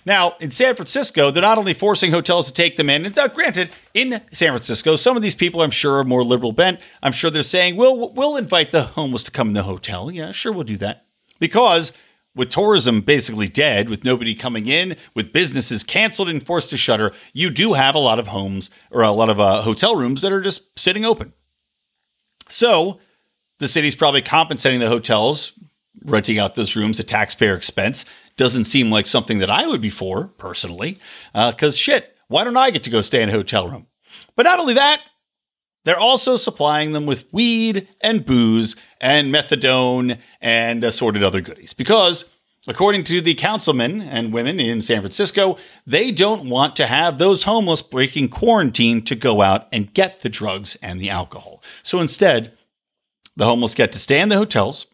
[0.05, 3.27] Now, in San Francisco, they're not only forcing hotels to take them in, and uh,
[3.27, 6.79] granted, in San Francisco, some of these people I'm sure are more liberal bent.
[7.01, 10.11] I'm sure they're saying, we'll, we'll invite the homeless to come in the hotel.
[10.11, 11.05] Yeah, sure, we'll do that.
[11.39, 11.91] Because
[12.35, 17.11] with tourism basically dead, with nobody coming in, with businesses canceled and forced to shutter,
[17.33, 20.33] you do have a lot of homes or a lot of uh, hotel rooms that
[20.33, 21.33] are just sitting open.
[22.49, 22.99] So
[23.59, 25.53] the city's probably compensating the hotels,
[26.03, 28.05] renting out those rooms at taxpayer expense.
[28.37, 30.97] Doesn't seem like something that I would be for personally,
[31.33, 33.87] because uh, shit, why don't I get to go stay in a hotel room?
[34.35, 35.01] But not only that,
[35.85, 42.25] they're also supplying them with weed and booze and methadone and assorted other goodies because
[42.67, 47.43] According to the councilmen and women in San Francisco, they don't want to have those
[47.43, 51.61] homeless breaking quarantine to go out and get the drugs and the alcohol.
[51.83, 52.53] So instead,
[53.35, 54.87] the homeless get to stay in the hotels.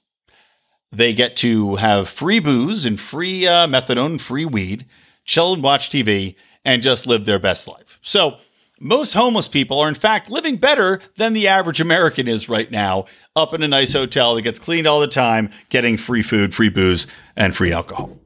[0.92, 4.86] They get to have free booze and free uh, methadone, free weed,
[5.24, 8.00] chill and watch TV, and just live their best life.
[8.02, 8.38] So
[8.82, 13.06] most homeless people are, in fact, living better than the average American is right now,
[13.36, 16.70] up in a nice hotel that gets cleaned all the time, getting free food, free
[16.70, 18.18] booze, and free alcohol.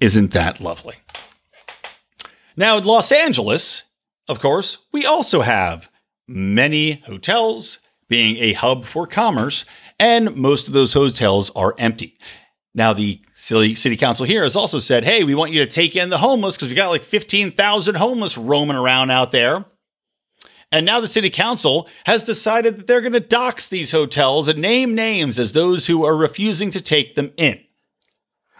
[0.00, 0.94] Isn't that lovely?
[2.56, 3.82] Now, in Los Angeles,
[4.28, 5.90] of course, we also have
[6.28, 9.64] many hotels being a hub for commerce,
[9.98, 12.16] and most of those hotels are empty.
[12.74, 15.96] Now, the city, city council here has also said, hey, we want you to take
[15.96, 19.64] in the homeless because we got like 15,000 homeless roaming around out there.
[20.72, 24.58] And now the city council has decided that they're going to dox these hotels and
[24.58, 27.60] name names as those who are refusing to take them in.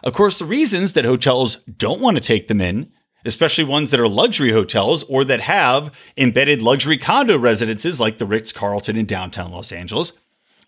[0.04, 2.92] Of course, the reasons that hotels don't want to take them in,
[3.24, 8.26] especially ones that are luxury hotels or that have embedded luxury condo residences like the
[8.26, 10.12] Ritz Carlton in downtown Los Angeles,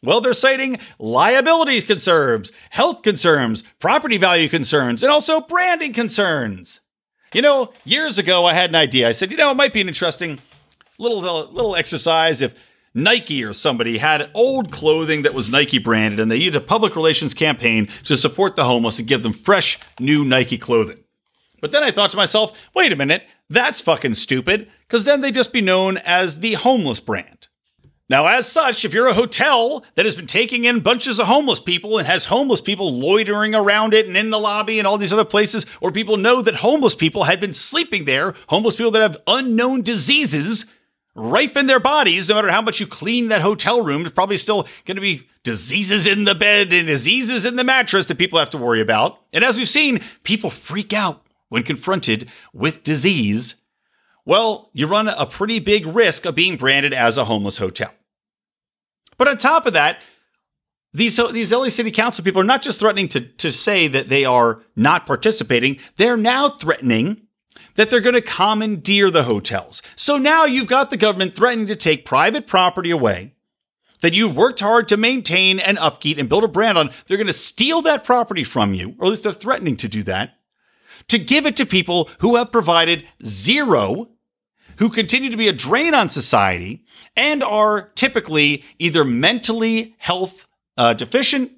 [0.02, 6.80] well, they're citing liability concerns, health concerns, property value concerns, and also branding concerns.
[7.34, 9.08] You know, years ago, I had an idea.
[9.08, 10.38] I said, you know, it might be an interesting
[10.98, 12.54] little uh, little exercise if
[12.94, 16.96] Nike or somebody had old clothing that was Nike branded and they used a public
[16.96, 20.98] relations campaign to support the homeless and give them fresh new Nike clothing.
[21.60, 25.34] But then I thought to myself, wait a minute, that's fucking stupid, because then they'd
[25.34, 27.48] just be known as the homeless brand.
[28.10, 31.60] Now, as such, if you're a hotel that has been taking in bunches of homeless
[31.60, 35.12] people and has homeless people loitering around it and in the lobby and all these
[35.12, 39.02] other places, or people know that homeless people had been sleeping there, homeless people that
[39.02, 40.64] have unknown diseases
[41.14, 44.36] rife in their bodies, no matter how much you clean that hotel room, there's probably
[44.36, 48.38] still going to be diseases in the bed and diseases in the mattress that people
[48.38, 49.18] have to worry about.
[49.32, 53.56] And as we've seen, people freak out when confronted with disease.
[54.24, 57.92] Well, you run a pretty big risk of being branded as a homeless hotel.
[59.16, 60.00] But on top of that,
[60.92, 64.24] these, these LA City Council people are not just threatening to, to say that they
[64.24, 67.27] are not participating, they're now threatening
[67.78, 69.82] that they're going to commandeer the hotels.
[69.94, 73.36] So now you've got the government threatening to take private property away
[74.00, 76.90] that you've worked hard to maintain and upkeep and build a brand on.
[77.06, 80.02] They're going to steal that property from you, or at least they're threatening to do
[80.02, 80.38] that,
[81.06, 84.08] to give it to people who have provided zero,
[84.78, 86.84] who continue to be a drain on society,
[87.16, 91.52] and are typically either mentally health uh, deficient,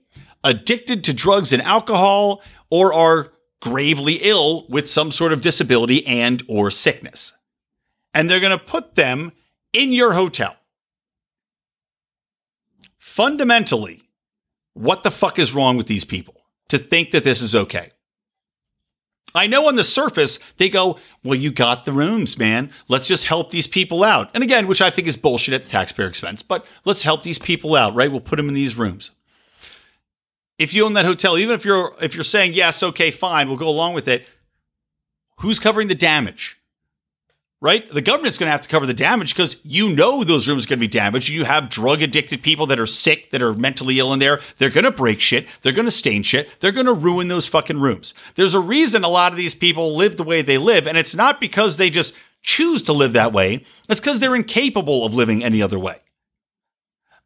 [0.45, 6.43] addicted to drugs and alcohol, or are gravely ill with some sort of disability and
[6.49, 7.33] or sickness.
[8.15, 9.33] And they're going to put them
[9.73, 10.57] in your hotel.
[12.99, 14.03] Fundamentally,
[14.75, 17.91] what the fuck is wrong with these people to think that this is okay?
[19.35, 22.71] I know on the surface they go, well, you got the rooms, man.
[22.89, 24.31] Let's just help these people out.
[24.35, 27.39] And again, which I think is bullshit at the taxpayer expense, but let's help these
[27.39, 28.11] people out, right?
[28.11, 29.13] We'll put them in these rooms
[30.61, 33.57] if you own that hotel, even if you're if you're saying yes, okay, fine, we'll
[33.57, 34.27] go along with it.
[35.39, 36.59] Who's covering the damage?
[37.63, 37.91] Right?
[37.93, 40.69] The government's going to have to cover the damage because you know those rooms are
[40.69, 41.29] going to be damaged.
[41.29, 44.41] You have drug addicted people that are sick, that are mentally ill in there.
[44.59, 45.47] They're going to break shit.
[45.61, 46.59] They're going to stain shit.
[46.61, 48.15] They're going to ruin those fucking rooms.
[48.35, 50.87] There's a reason a lot of these people live the way they live.
[50.87, 53.65] And it's not because they just choose to live that way.
[53.91, 56.01] It's because they're incapable of living any other way.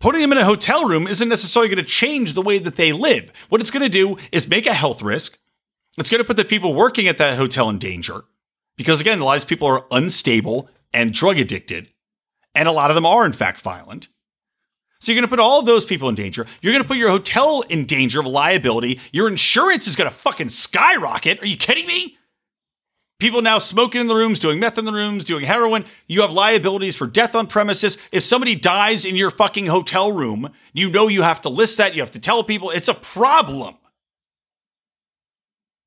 [0.04, 2.92] Putting them in a hotel room isn't necessarily going to change the way that they
[2.92, 3.32] live.
[3.48, 5.38] What it's going to do is make a health risk.
[5.96, 8.24] It's going to put the people working at that hotel in danger
[8.76, 11.88] because, again, a lot of people are unstable and drug addicted,
[12.54, 14.08] and a lot of them are, in fact, violent.
[15.00, 16.44] So you're going to put all those people in danger.
[16.60, 19.00] You're going to put your hotel in danger of liability.
[19.10, 21.40] Your insurance is going to fucking skyrocket.
[21.40, 22.18] Are you kidding me?
[23.20, 25.84] People now smoking in the rooms, doing meth in the rooms, doing heroin.
[26.08, 27.96] You have liabilities for death on premises.
[28.10, 31.94] If somebody dies in your fucking hotel room, you know you have to list that.
[31.94, 33.76] You have to tell people it's a problem.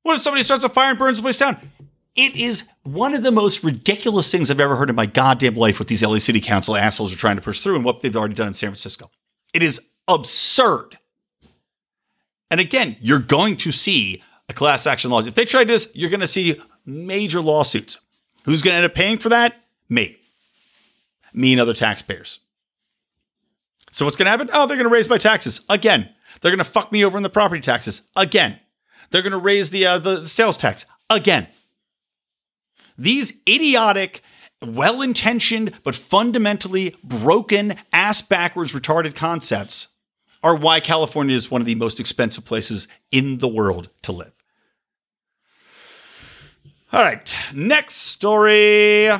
[0.02, 1.70] What if somebody starts a fire and burns the place down?
[2.16, 5.78] It is one of the most ridiculous things I've ever heard in my goddamn life
[5.78, 8.34] what these LA City Council assholes are trying to push through and what they've already
[8.34, 9.10] done in San Francisco.
[9.52, 10.98] It is absurd.
[12.50, 15.28] And again, you're going to see a class action lawsuit.
[15.28, 17.98] If they try this, you're going to see major lawsuits.
[18.44, 19.54] Who's going to end up paying for that?
[19.88, 20.16] Me.
[21.32, 22.40] Me and other taxpayers.
[23.90, 24.50] So what's going to happen?
[24.52, 26.08] Oh, they're going to raise my taxes again.
[26.40, 28.58] They're going to fuck me over in the property taxes again.
[29.10, 31.48] They're going to raise the uh, the sales tax again.
[32.96, 34.22] These idiotic,
[34.62, 39.88] well-intentioned but fundamentally broken, ass backwards, retarded concepts
[40.42, 44.32] are why California is one of the most expensive places in the world to live.
[46.90, 49.10] All right, next story.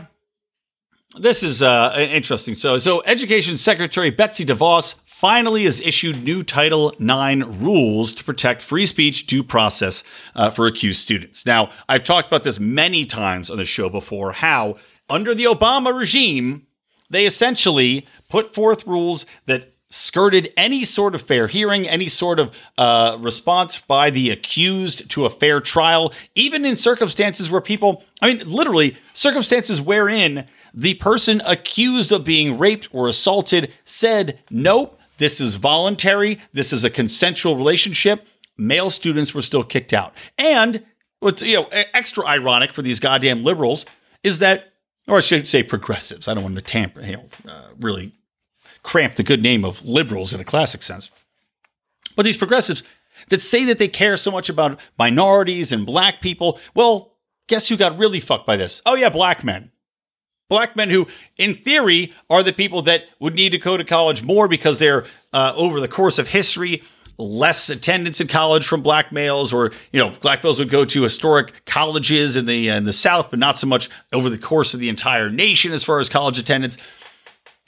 [1.18, 2.54] This is uh, interesting.
[2.54, 8.62] So, so Education Secretary Betsy DeVos finally has issued new Title IX rules to protect
[8.62, 10.02] free speech due process
[10.34, 11.44] uh, for accused students.
[11.44, 14.32] Now, I've talked about this many times on the show before.
[14.32, 14.78] How
[15.10, 16.66] under the Obama regime,
[17.10, 22.54] they essentially put forth rules that skirted any sort of fair hearing, any sort of
[22.76, 28.34] uh, response by the accused to a fair trial, even in circumstances where people, I
[28.34, 35.40] mean, literally, circumstances wherein the person accused of being raped or assaulted said, nope, this
[35.40, 38.26] is voluntary, this is a consensual relationship.
[38.56, 40.12] Male students were still kicked out.
[40.36, 40.84] And
[41.20, 43.86] what's you know extra ironic for these goddamn liberals
[44.22, 44.72] is that
[45.06, 46.28] or I should say progressives.
[46.28, 48.12] I don't want to tamper, you know, uh, really
[48.82, 51.10] cramp the good name of liberals in a classic sense.
[52.16, 52.82] But these progressives
[53.28, 57.16] that say that they care so much about minorities and black people, well,
[57.46, 58.82] guess who got really fucked by this?
[58.86, 59.70] Oh, yeah, black men.
[60.48, 61.06] Black men who,
[61.36, 65.04] in theory, are the people that would need to go to college more because they're,
[65.32, 66.82] uh, over the course of history,
[67.18, 71.02] less attendance in college from black males, or you know, black males would go to
[71.02, 74.80] historic colleges in the in the South, but not so much over the course of
[74.80, 76.78] the entire nation as far as college attendance.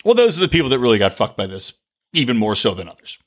[0.04, 1.74] Well, those are the people that really got fucked by this,
[2.12, 3.18] even more so than others.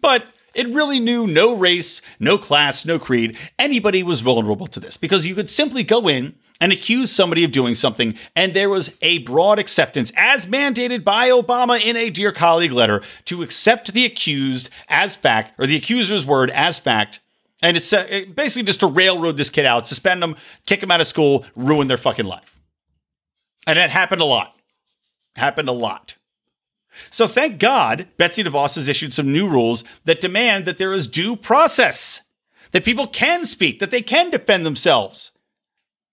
[0.00, 3.36] But it really knew no race, no class, no creed.
[3.58, 7.52] Anybody was vulnerable to this because you could simply go in and accuse somebody of
[7.52, 12.32] doing something, and there was a broad acceptance, as mandated by Obama in a Dear
[12.32, 17.20] Colleague letter, to accept the accused as fact, or the accuser's word as fact.
[17.60, 21.02] And it's uh, basically just to railroad this kid out, suspend them, kick them out
[21.02, 22.58] of school, ruin their fucking life.
[23.66, 24.55] And it happened a lot.
[25.36, 26.14] Happened a lot.
[27.10, 31.06] So thank God Betsy DeVos has issued some new rules that demand that there is
[31.06, 32.22] due process,
[32.72, 35.32] that people can speak, that they can defend themselves.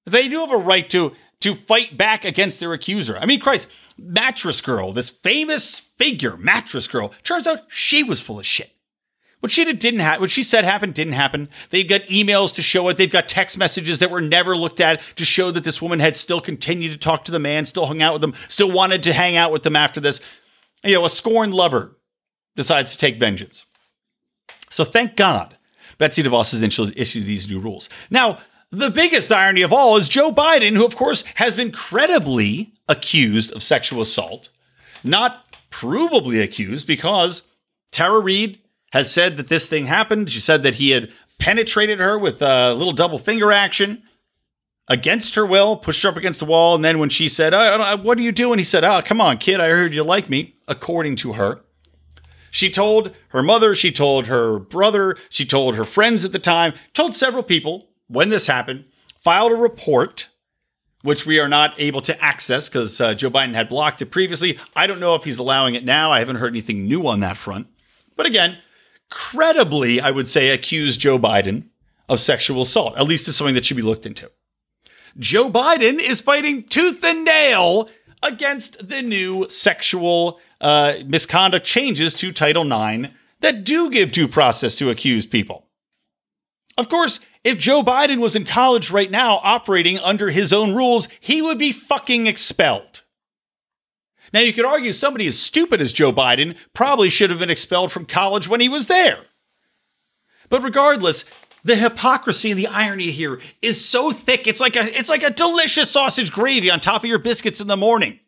[0.06, 3.18] They do have a right to to fight back against their accuser.
[3.18, 3.68] I mean, Christ,
[3.98, 8.73] Mattress Girl, this famous figure, Mattress Girl, turns out she was full of shit.
[9.44, 10.22] What she did didn't happen.
[10.22, 11.50] What she said happened didn't happen.
[11.70, 12.96] They've got emails to show it.
[12.96, 16.16] They've got text messages that were never looked at to show that this woman had
[16.16, 19.12] still continued to talk to the man, still hung out with him, still wanted to
[19.12, 20.22] hang out with them after this.
[20.82, 21.98] You know, a scorned lover
[22.56, 23.66] decides to take vengeance.
[24.70, 25.58] So thank God
[25.98, 27.90] Betsy DeVos has issued these new rules.
[28.10, 28.40] Now,
[28.70, 33.52] the biggest irony of all is Joe Biden, who, of course, has been credibly accused
[33.52, 34.48] of sexual assault,
[35.04, 37.42] not provably accused because
[37.92, 38.60] Tara Reade
[38.94, 40.30] has said that this thing happened.
[40.30, 44.04] She said that he had penetrated her with a little double finger action
[44.88, 46.76] against her will, pushed her up against the wall.
[46.76, 47.54] And then when she said,
[48.04, 48.60] What are you doing?
[48.60, 49.60] He said, Oh, come on, kid.
[49.60, 51.62] I heard you like me, according to her.
[52.52, 56.74] She told her mother, she told her brother, she told her friends at the time,
[56.94, 58.86] told several people when this happened,
[59.20, 60.30] filed a report,
[61.02, 64.60] which we are not able to access because uh, Joe Biden had blocked it previously.
[64.76, 66.12] I don't know if he's allowing it now.
[66.12, 67.66] I haven't heard anything new on that front.
[68.16, 68.60] But again,
[69.14, 71.66] credibly, I would say, accused Joe Biden
[72.10, 72.98] of sexual assault.
[72.98, 74.30] At least it's something that should be looked into.
[75.20, 77.90] Joe Biden is fighting tooth and nail
[78.24, 84.76] against the new sexual uh, misconduct changes to Title IX that do give due process
[84.78, 85.68] to accused people.
[86.78, 91.08] Of course, if Joe Biden was in college right now operating under his own rules,
[91.20, 92.93] he would be fucking expelled.
[94.34, 97.92] Now, you could argue somebody as stupid as Joe Biden probably should have been expelled
[97.92, 99.20] from college when he was there.
[100.50, 101.24] But regardless,
[101.64, 104.48] the hypocrisy and the irony here is so thick.
[104.48, 107.68] It's like a it's like a delicious sausage gravy on top of your biscuits in
[107.68, 108.20] the morning.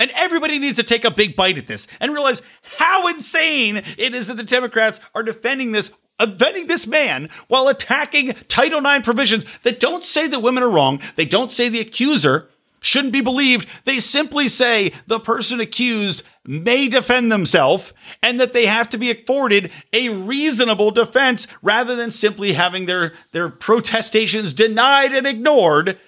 [0.00, 2.42] And everybody needs to take a big bite at this and realize
[2.78, 7.68] how insane it is that the Democrats are defending this uh, defending this man while
[7.68, 11.00] attacking Title IX provisions that don't say that women are wrong.
[11.16, 12.48] They don't say the accuser
[12.80, 13.68] shouldn't be believed.
[13.84, 19.10] They simply say the person accused may defend themselves and that they have to be
[19.10, 25.98] afforded a reasonable defense rather than simply having their, their protestations denied and ignored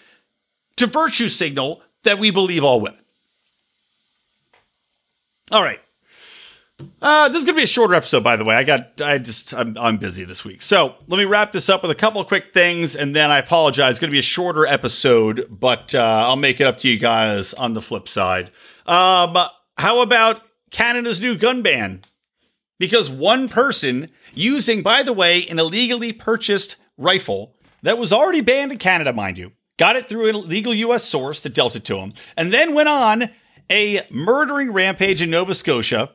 [0.76, 2.98] to virtue signal that we believe all women.
[5.50, 5.80] All right.
[7.02, 8.54] Uh, this is going to be a shorter episode, by the way.
[8.54, 10.62] I got, I just, I'm, I'm busy this week.
[10.62, 13.38] So let me wrap this up with a couple of quick things, and then I
[13.38, 13.92] apologize.
[13.92, 16.98] It's going to be a shorter episode, but uh, I'll make it up to you
[16.98, 18.50] guys on the flip side.
[18.86, 19.36] Um,
[19.78, 22.02] how about Canada's new gun ban?
[22.78, 28.72] Because one person using, by the way, an illegally purchased rifle that was already banned
[28.72, 31.04] in Canada, mind you, got it through an illegal U.S.
[31.04, 33.30] source that dealt it to him, and then went on
[33.70, 36.10] a murdering rampage in Nova Scotia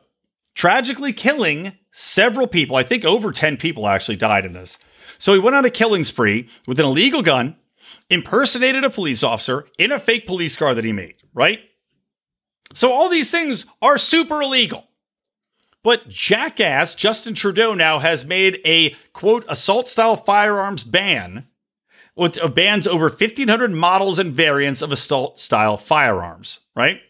[0.56, 2.74] tragically killing several people.
[2.74, 4.78] I think over 10 people actually died in this.
[5.18, 7.56] So he went on a killing spree with an illegal gun,
[8.10, 11.60] impersonated a police officer in a fake police car that he made, right?
[12.74, 14.84] So all these things are super illegal.
[15.84, 21.46] But jackass Justin Trudeau now has made a quote assault style firearms ban
[22.16, 27.00] with uh, bans over 1500 models and variants of assault style firearms, right?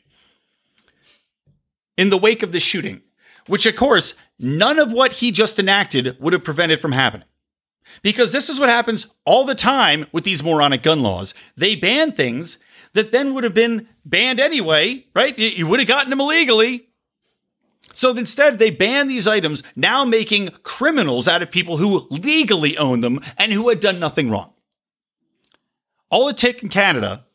[1.96, 3.00] In the wake of the shooting,
[3.46, 7.26] which, of course, none of what he just enacted would have prevented from happening.
[8.02, 11.34] Because this is what happens all the time with these moronic gun laws.
[11.56, 12.58] They ban things
[12.94, 15.38] that then would have been banned anyway, right?
[15.38, 16.88] You would have gotten them illegally.
[17.92, 23.00] So instead, they ban these items, now making criminals out of people who legally own
[23.00, 24.52] them and who had done nothing wrong.
[26.10, 27.26] All it took in Canada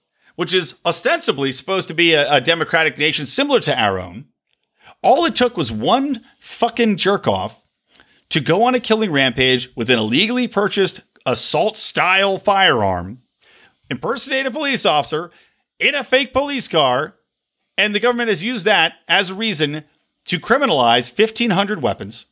[0.42, 4.26] which is ostensibly supposed to be a, a democratic nation similar to our own,
[5.02, 7.62] all it took was one fucking jerk off
[8.30, 13.22] to go on a killing rampage with an illegally purchased assault style firearm,
[13.90, 15.32] impersonate a police officer
[15.80, 17.16] in a fake police car,
[17.78, 19.84] and the government has used that as a reason
[20.26, 22.26] to criminalize 1,500 weapons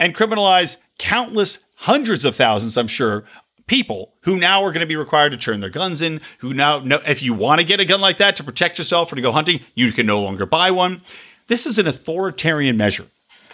[0.00, 3.24] and criminalize countless hundreds of thousands, I'm sure,
[3.66, 6.80] people who now are going to be required to turn their guns in, who now
[6.80, 9.22] know if you want to get a gun like that to protect yourself or to
[9.22, 11.02] go hunting, you can no longer buy one.
[11.46, 13.06] This is an authoritarian measure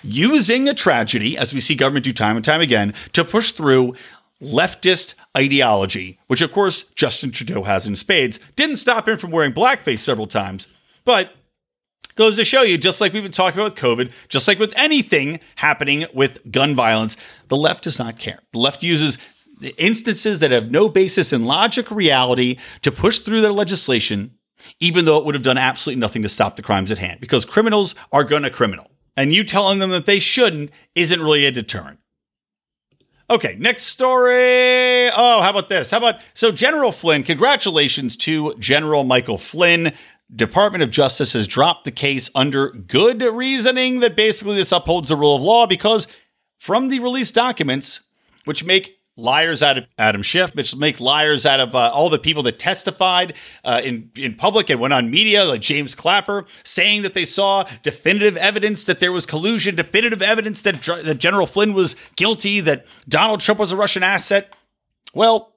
[0.03, 3.95] using a tragedy, as we see government do time and time again, to push through
[4.41, 8.39] leftist ideology, which of course Justin Trudeau has in spades.
[8.57, 10.67] Didn't stop him from wearing blackface several times,
[11.05, 11.33] but
[12.17, 14.73] goes to show you, just like we've been talking about with COVID, just like with
[14.77, 17.17] anything happening with gun violence,
[17.49, 18.41] the left does not care.
[18.53, 19.19] The left uses
[19.77, 24.33] instances that have no basis in logic or reality to push through their legislation,
[24.79, 27.45] even though it would have done absolutely nothing to stop the crimes at hand, because
[27.45, 28.91] criminals are going to criminal.
[29.17, 31.99] And you telling them that they shouldn't isn't really a deterrent.
[33.29, 35.09] Okay, next story.
[35.09, 35.91] Oh, how about this?
[35.91, 37.23] How about so General Flynn?
[37.23, 39.93] Congratulations to General Michael Flynn.
[40.35, 45.17] Department of Justice has dropped the case under good reasoning that basically this upholds the
[45.17, 46.07] rule of law because
[46.57, 48.01] from the released documents,
[48.45, 52.19] which make liars out of Adam Schiff, which make liars out of uh, all the
[52.19, 57.03] people that testified uh, in in public and went on media, like James Clapper, saying
[57.03, 61.75] that they saw definitive evidence that there was collusion, definitive evidence that, that General Flynn
[61.75, 64.57] was guilty, that Donald Trump was a Russian asset.
[65.15, 65.53] Well,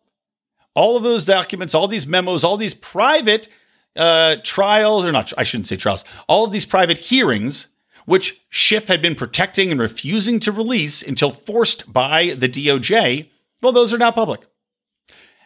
[0.75, 3.47] all of those documents, all these memos, all these private
[3.95, 7.67] uh, trials, or not, I shouldn't say trials, all of these private hearings,
[8.05, 13.29] which Schiff had been protecting and refusing to release until forced by the DOJ,
[13.63, 14.41] well, those are now public.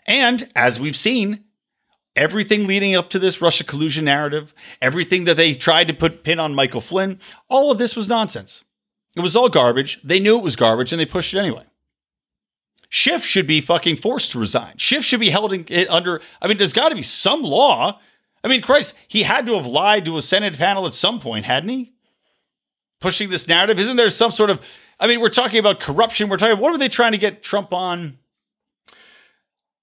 [0.06, 1.46] And as we've seen,
[2.16, 6.40] everything leading up to this Russia collusion narrative, everything that they tried to put pin
[6.40, 8.64] on Michael Flynn, all of this was nonsense.
[9.16, 10.00] It was all garbage.
[10.04, 11.64] They knew it was garbage and they pushed it anyway.
[12.90, 14.78] Schiff should be fucking forced to resign.
[14.78, 18.00] Schiff should be held in, it under, I mean, there's got to be some law
[18.44, 21.46] I mean, Christ, he had to have lied to a Senate panel at some point,
[21.46, 21.94] hadn't he?
[23.02, 23.78] Pushing this narrative.
[23.80, 24.62] Isn't there some sort of,
[25.00, 26.30] I mean, we're talking about corruption.
[26.30, 28.18] We're talking, what were they trying to get Trump on?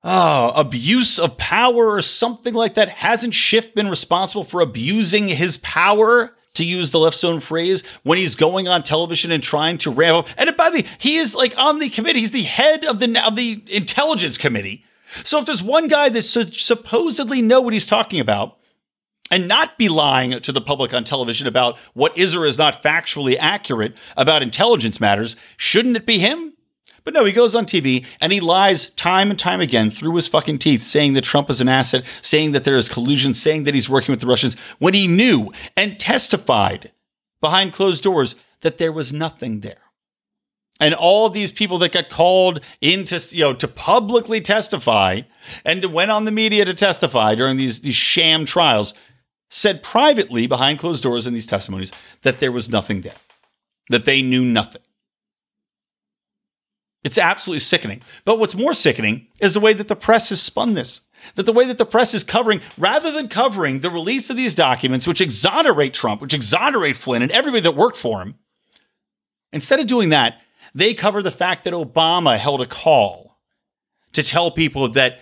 [0.03, 2.89] Oh, abuse of power or something like that.
[2.91, 6.35] Hasn't Schiff been responsible for abusing his power?
[6.55, 10.27] to use the left zone phrase, when he's going on television and trying to ramp
[10.27, 10.29] up.
[10.39, 12.21] And by the way, he is like on the committee.
[12.21, 14.85] He's the head of the of the intelligence committee.
[15.25, 18.59] So if there's one guy that supposedly know what he's talking about
[19.35, 22.85] and not be lying to the public on television about what is or is not
[22.85, 26.53] factually accurate about intelligence matters, shouldn't it be him?
[27.03, 30.29] But no, he goes on TV and he lies time and time again through his
[30.29, 33.75] fucking teeth, saying that Trump is an asset, saying that there is collusion, saying that
[33.75, 36.93] he's working with the Russians, when he knew and testified
[37.41, 39.85] behind closed doors that there was nothing there
[40.81, 45.21] and all of these people that got called into you know to publicly testify
[45.65, 48.95] and went on the media to testify during these these sham trials
[49.55, 51.93] said privately behind closed doors in these testimonies
[52.23, 53.15] that there was nothing there
[53.89, 54.83] that they knew nothing
[57.05, 60.75] it's absolutely sickening but what's more sickening is the way that the press has spun
[60.75, 61.01] this
[61.35, 64.55] that the way that the press is covering, rather than covering the release of these
[64.55, 68.35] documents, which exonerate Trump, which exonerate Flynn and everybody that worked for him,
[69.53, 70.41] instead of doing that,
[70.75, 73.39] they cover the fact that Obama held a call
[74.13, 75.21] to tell people that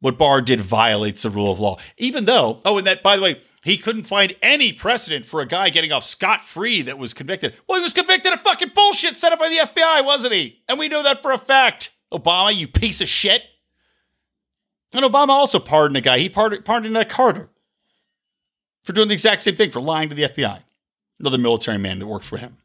[0.00, 1.76] what Barr did violates the rule of law.
[1.98, 5.46] Even though, oh, and that, by the way, he couldn't find any precedent for a
[5.46, 7.54] guy getting off scot free that was convicted.
[7.68, 10.62] Well, he was convicted of fucking bullshit set up by the FBI, wasn't he?
[10.68, 11.92] And we know that for a fact.
[12.12, 13.42] Obama, you piece of shit.
[14.92, 16.18] And Obama also pardoned a guy.
[16.18, 17.50] He pardoned, a Carter
[18.82, 20.62] for doing the exact same thing, for lying to the FBI,
[21.20, 22.56] another military man that worked for him.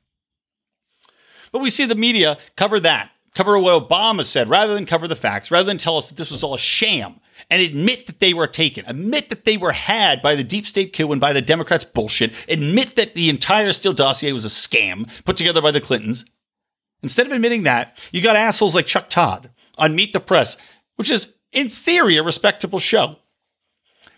[1.52, 5.16] But we see the media cover that, cover what Obama said, rather than cover the
[5.16, 7.20] facts, rather than tell us that this was all a sham
[7.50, 10.94] and admit that they were taken, admit that they were had by the deep state
[10.94, 15.10] coup and by the Democrats' bullshit, admit that the entire Steele dossier was a scam
[15.26, 16.26] put together by the Clintons.
[17.04, 20.58] Instead of admitting that, you got assholes like Chuck Todd on Meet the Press,
[20.96, 23.18] which is, in theory, a respectable show.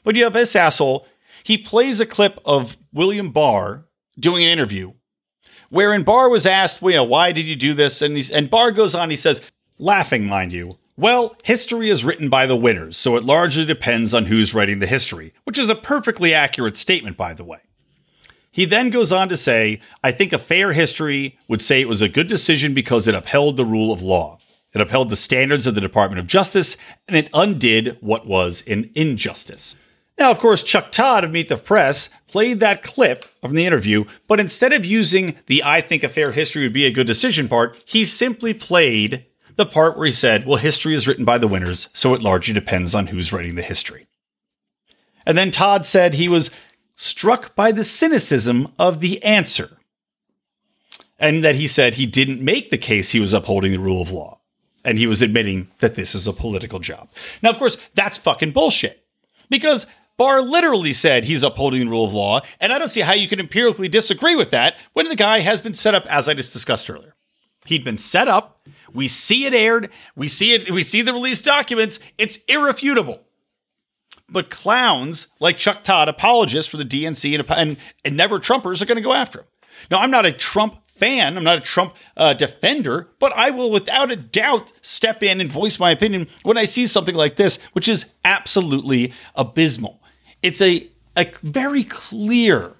[0.03, 1.07] But you have this asshole,
[1.43, 3.85] he plays a clip of William Barr
[4.19, 4.93] doing an interview
[5.69, 8.01] wherein Barr was asked, well, you know, why did you do this?
[8.01, 9.41] And, he's, and Barr goes on, he says,
[9.77, 14.25] laughing, mind you, well, history is written by the winners, so it largely depends on
[14.25, 17.59] who's writing the history, which is a perfectly accurate statement, by the way.
[18.51, 22.01] He then goes on to say, I think a fair history would say it was
[22.01, 24.39] a good decision because it upheld the rule of law.
[24.73, 26.75] It upheld the standards of the Department of Justice,
[27.07, 29.75] and it undid what was an injustice.
[30.17, 34.05] Now, of course, Chuck Todd of Meet the Press played that clip from the interview,
[34.27, 37.47] but instead of using the I think a fair history would be a good decision
[37.47, 39.25] part, he simply played
[39.57, 42.53] the part where he said, Well, history is written by the winners, so it largely
[42.53, 44.07] depends on who's writing the history.
[45.25, 46.49] And then Todd said he was
[46.95, 49.77] struck by the cynicism of the answer,
[51.19, 54.11] and that he said he didn't make the case he was upholding the rule of
[54.11, 54.39] law.
[54.83, 57.09] And he was admitting that this is a political job.
[57.43, 59.03] Now, of course, that's fucking bullshit.
[59.49, 59.85] Because
[60.17, 63.27] Barr literally said he's upholding the rule of law, and I don't see how you
[63.27, 66.53] can empirically disagree with that when the guy has been set up, as I just
[66.53, 67.15] discussed earlier.
[67.65, 68.67] He'd been set up.
[68.93, 69.91] We see it aired.
[70.15, 70.71] We see it.
[70.71, 71.99] We see the released documents.
[72.17, 73.21] It's irrefutable.
[74.29, 78.85] But clowns like Chuck Todd, apologists for the DNC and, and, and never Trumpers, are
[78.85, 79.45] going to go after him.
[79.91, 81.37] Now, I'm not a Trump fan.
[81.37, 85.49] I'm not a Trump uh, defender, but I will without a doubt step in and
[85.49, 90.01] voice my opinion when I see something like this, which is absolutely abysmal.
[90.41, 92.73] It's a, a very clear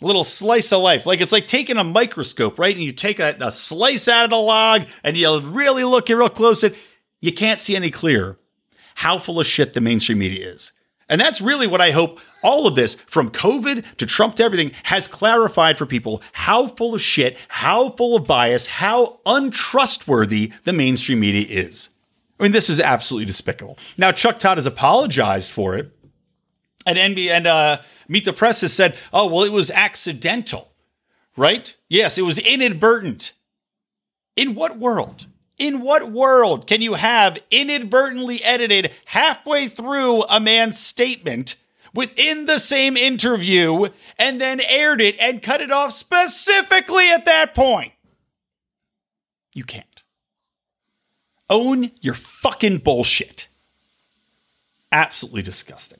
[0.00, 1.06] little slice of life.
[1.06, 2.74] Like it's like taking a microscope, right?
[2.74, 6.28] And you take a, a slice out of the log and you really look real
[6.28, 6.74] close at
[7.20, 8.38] you can't see any clearer
[8.94, 10.72] how full of shit the mainstream media is.
[11.08, 14.72] And that's really what I hope all of this, from COVID to Trump to everything,
[14.84, 20.72] has clarified for people how full of shit, how full of bias, how untrustworthy the
[20.72, 21.88] mainstream media is.
[22.38, 23.78] I mean, this is absolutely despicable.
[23.96, 25.90] Now, Chuck Todd has apologized for it.
[26.88, 30.72] And NB and uh, Meet the Press has said, oh, well, it was accidental,
[31.36, 31.76] right?
[31.86, 33.32] Yes, it was inadvertent.
[34.36, 35.26] In what world?
[35.58, 41.56] In what world can you have inadvertently edited halfway through a man's statement
[41.92, 47.54] within the same interview and then aired it and cut it off specifically at that
[47.54, 47.92] point?
[49.52, 49.84] You can't.
[51.50, 53.48] Own your fucking bullshit.
[54.90, 55.98] Absolutely disgusting.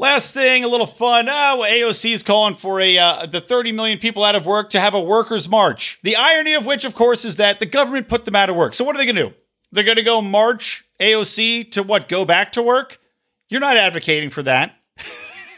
[0.00, 1.28] Last thing, a little fun.
[1.28, 4.80] Oh, AOC is calling for a uh, the 30 million people out of work to
[4.80, 5.98] have a workers' march.
[6.02, 8.72] The irony of which, of course, is that the government put them out of work.
[8.72, 9.34] So what are they going to do?
[9.72, 12.08] They're going to go march AOC to what?
[12.08, 12.98] Go back to work?
[13.50, 14.74] You're not advocating for that.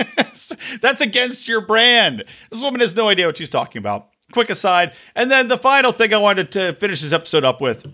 [0.80, 2.24] That's against your brand.
[2.50, 4.08] This woman has no idea what she's talking about.
[4.32, 4.92] Quick aside.
[5.14, 7.86] And then the final thing I wanted to finish this episode up with.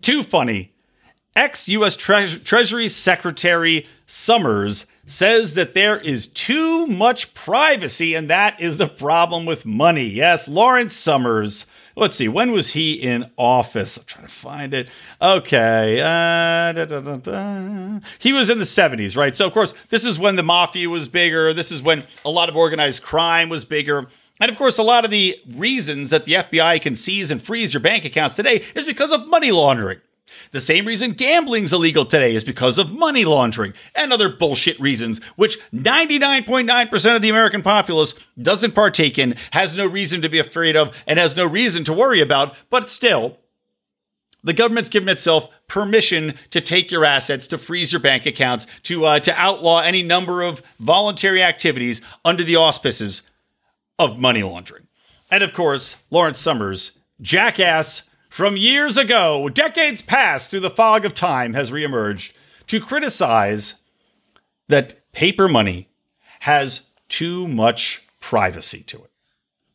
[0.00, 0.74] Too funny.
[1.34, 8.60] Ex US Tre- Treasury Secretary Summers says that there is too much privacy, and that
[8.60, 10.04] is the problem with money.
[10.04, 11.66] Yes, Lawrence Summers.
[11.96, 13.96] Let's see, when was he in office?
[13.96, 14.88] I'm trying to find it.
[15.20, 16.00] Okay.
[16.00, 19.36] Uh, da, da, da, he was in the 70s, right?
[19.36, 21.52] So, of course, this is when the mafia was bigger.
[21.52, 24.06] This is when a lot of organized crime was bigger.
[24.40, 27.74] And of course, a lot of the reasons that the FBI can seize and freeze
[27.74, 29.98] your bank accounts today is because of money laundering.
[30.50, 35.22] The same reason gambling's illegal today is because of money laundering and other bullshit reasons,
[35.36, 40.76] which 99.9% of the American populace doesn't partake in, has no reason to be afraid
[40.76, 43.38] of, and has no reason to worry about, but still,
[44.44, 49.04] the government's given itself permission to take your assets, to freeze your bank accounts, to
[49.04, 53.22] uh, to outlaw any number of voluntary activities under the auspices
[53.98, 54.86] of money laundering.
[55.30, 61.14] And of course, Lawrence Summers, jackass from years ago, decades past through the fog of
[61.14, 62.32] time, has reemerged
[62.66, 63.74] to criticize
[64.68, 65.88] that paper money
[66.40, 69.10] has too much privacy to it.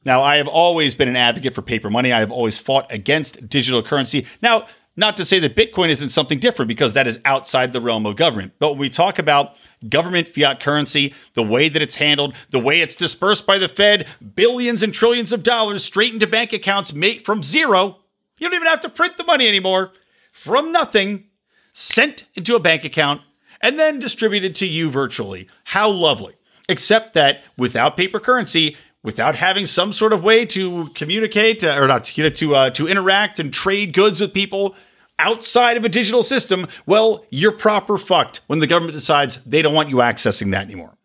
[0.06, 2.12] Now, I have always been an advocate for paper money.
[2.12, 4.28] I have always fought against digital currency.
[4.42, 8.06] Now, not to say that Bitcoin isn't something different because that is outside the realm
[8.06, 8.54] of government.
[8.60, 9.56] But when we talk about
[9.90, 14.08] government fiat currency, the way that it's handled, the way it's dispersed by the Fed,
[14.36, 18.03] billions and trillions of dollars straight into bank accounts made from zero,
[18.44, 19.94] you don't even have to print the money anymore.
[20.32, 21.26] From nothing,
[21.72, 23.22] sent into a bank account,
[23.62, 25.48] and then distributed to you virtually.
[25.64, 26.36] How lovely.
[26.70, 31.88] Except that without paper currency, without having some sort of way to communicate uh, or
[31.88, 34.76] not to to uh, to interact and trade goods with people
[35.20, 39.74] outside of a digital system, well, you're proper fucked when the government decides they don't
[39.74, 40.98] want you accessing that anymore.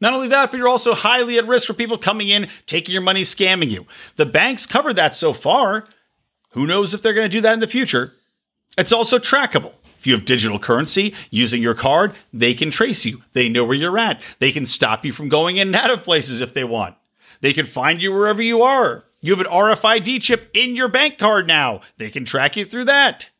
[0.00, 3.02] Not only that, but you're also highly at risk for people coming in, taking your
[3.02, 3.86] money, scamming you.
[4.16, 5.86] The banks covered that so far.
[6.52, 8.12] Who knows if they're going to do that in the future?
[8.78, 9.72] It's also trackable.
[9.98, 13.22] If you have digital currency using your card, they can trace you.
[13.34, 14.20] They know where you're at.
[14.40, 16.96] They can stop you from going in and out of places if they want.
[17.40, 19.04] They can find you wherever you are.
[19.20, 21.82] You have an RFID chip in your bank card now.
[21.98, 23.30] They can track you through that.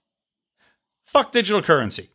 [1.05, 2.12] Fuck digital currency.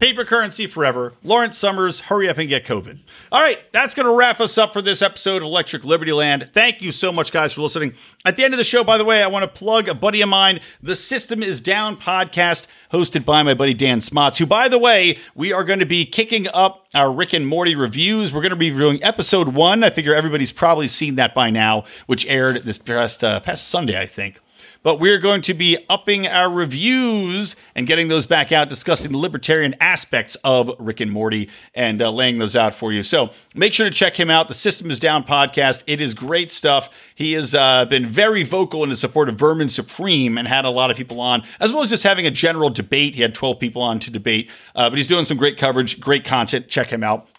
[0.00, 1.12] Paper currency forever.
[1.22, 3.00] Lawrence Summers, hurry up and get COVID.
[3.30, 6.48] All right, that's going to wrap us up for this episode of Electric Liberty Land.
[6.54, 7.92] Thank you so much, guys, for listening.
[8.24, 10.22] At the end of the show, by the way, I want to plug a buddy
[10.22, 14.68] of mine, the System is Down podcast, hosted by my buddy Dan Smots, who, by
[14.68, 18.32] the way, we are going to be kicking up our Rick and Morty reviews.
[18.32, 19.84] We're going to be reviewing episode one.
[19.84, 24.00] I figure everybody's probably seen that by now, which aired this past, uh, past Sunday,
[24.00, 24.40] I think
[24.82, 29.18] but we're going to be upping our reviews and getting those back out, discussing the
[29.18, 33.02] libertarian aspects of Rick and Morty and uh, laying those out for you.
[33.02, 34.48] So make sure to check him out.
[34.48, 35.84] The System is Down podcast.
[35.86, 36.90] It is great stuff.
[37.14, 40.70] He has uh, been very vocal in his support of Vermin Supreme and had a
[40.70, 43.14] lot of people on, as well as just having a general debate.
[43.14, 46.24] He had 12 people on to debate, uh, but he's doing some great coverage, great
[46.24, 46.68] content.
[46.68, 47.29] Check him out.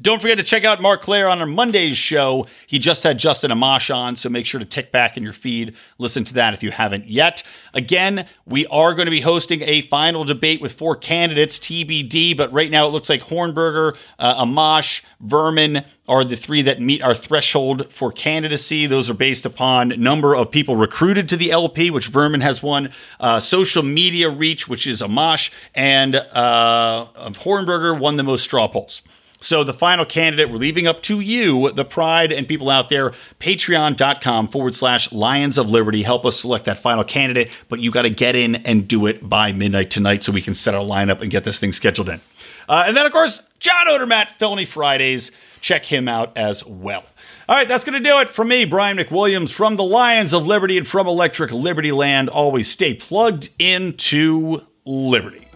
[0.00, 2.46] Don't forget to check out Marc Clair on our Monday's show.
[2.66, 5.76] He just had Justin Amash on, so make sure to tick back in your feed.
[5.98, 7.42] Listen to that if you haven't yet.
[7.74, 12.50] Again, we are going to be hosting a final debate with four candidates, TBD, but
[12.52, 17.14] right now it looks like Hornberger, uh, Amash, Vermin are the three that meet our
[17.14, 18.86] threshold for candidacy.
[18.86, 22.90] Those are based upon number of people recruited to the LP, which Vermin has won,
[23.20, 29.02] uh, social media reach, which is Amash, and uh, Hornberger won the most straw polls.
[29.42, 33.10] So the final candidate, we're leaving up to you, the pride and people out there,
[33.40, 36.02] patreon.com forward slash Lions of Liberty.
[36.02, 39.28] Help us select that final candidate, but you got to get in and do it
[39.28, 42.20] by midnight tonight so we can set our lineup and get this thing scheduled in.
[42.68, 45.32] Uh, and then, of course, John Odermatt, Felony Fridays.
[45.60, 47.04] Check him out as well.
[47.48, 50.46] All right, that's going to do it for me, Brian McWilliams from the Lions of
[50.46, 52.28] Liberty and from Electric Liberty Land.
[52.28, 55.48] Always stay plugged into Liberty.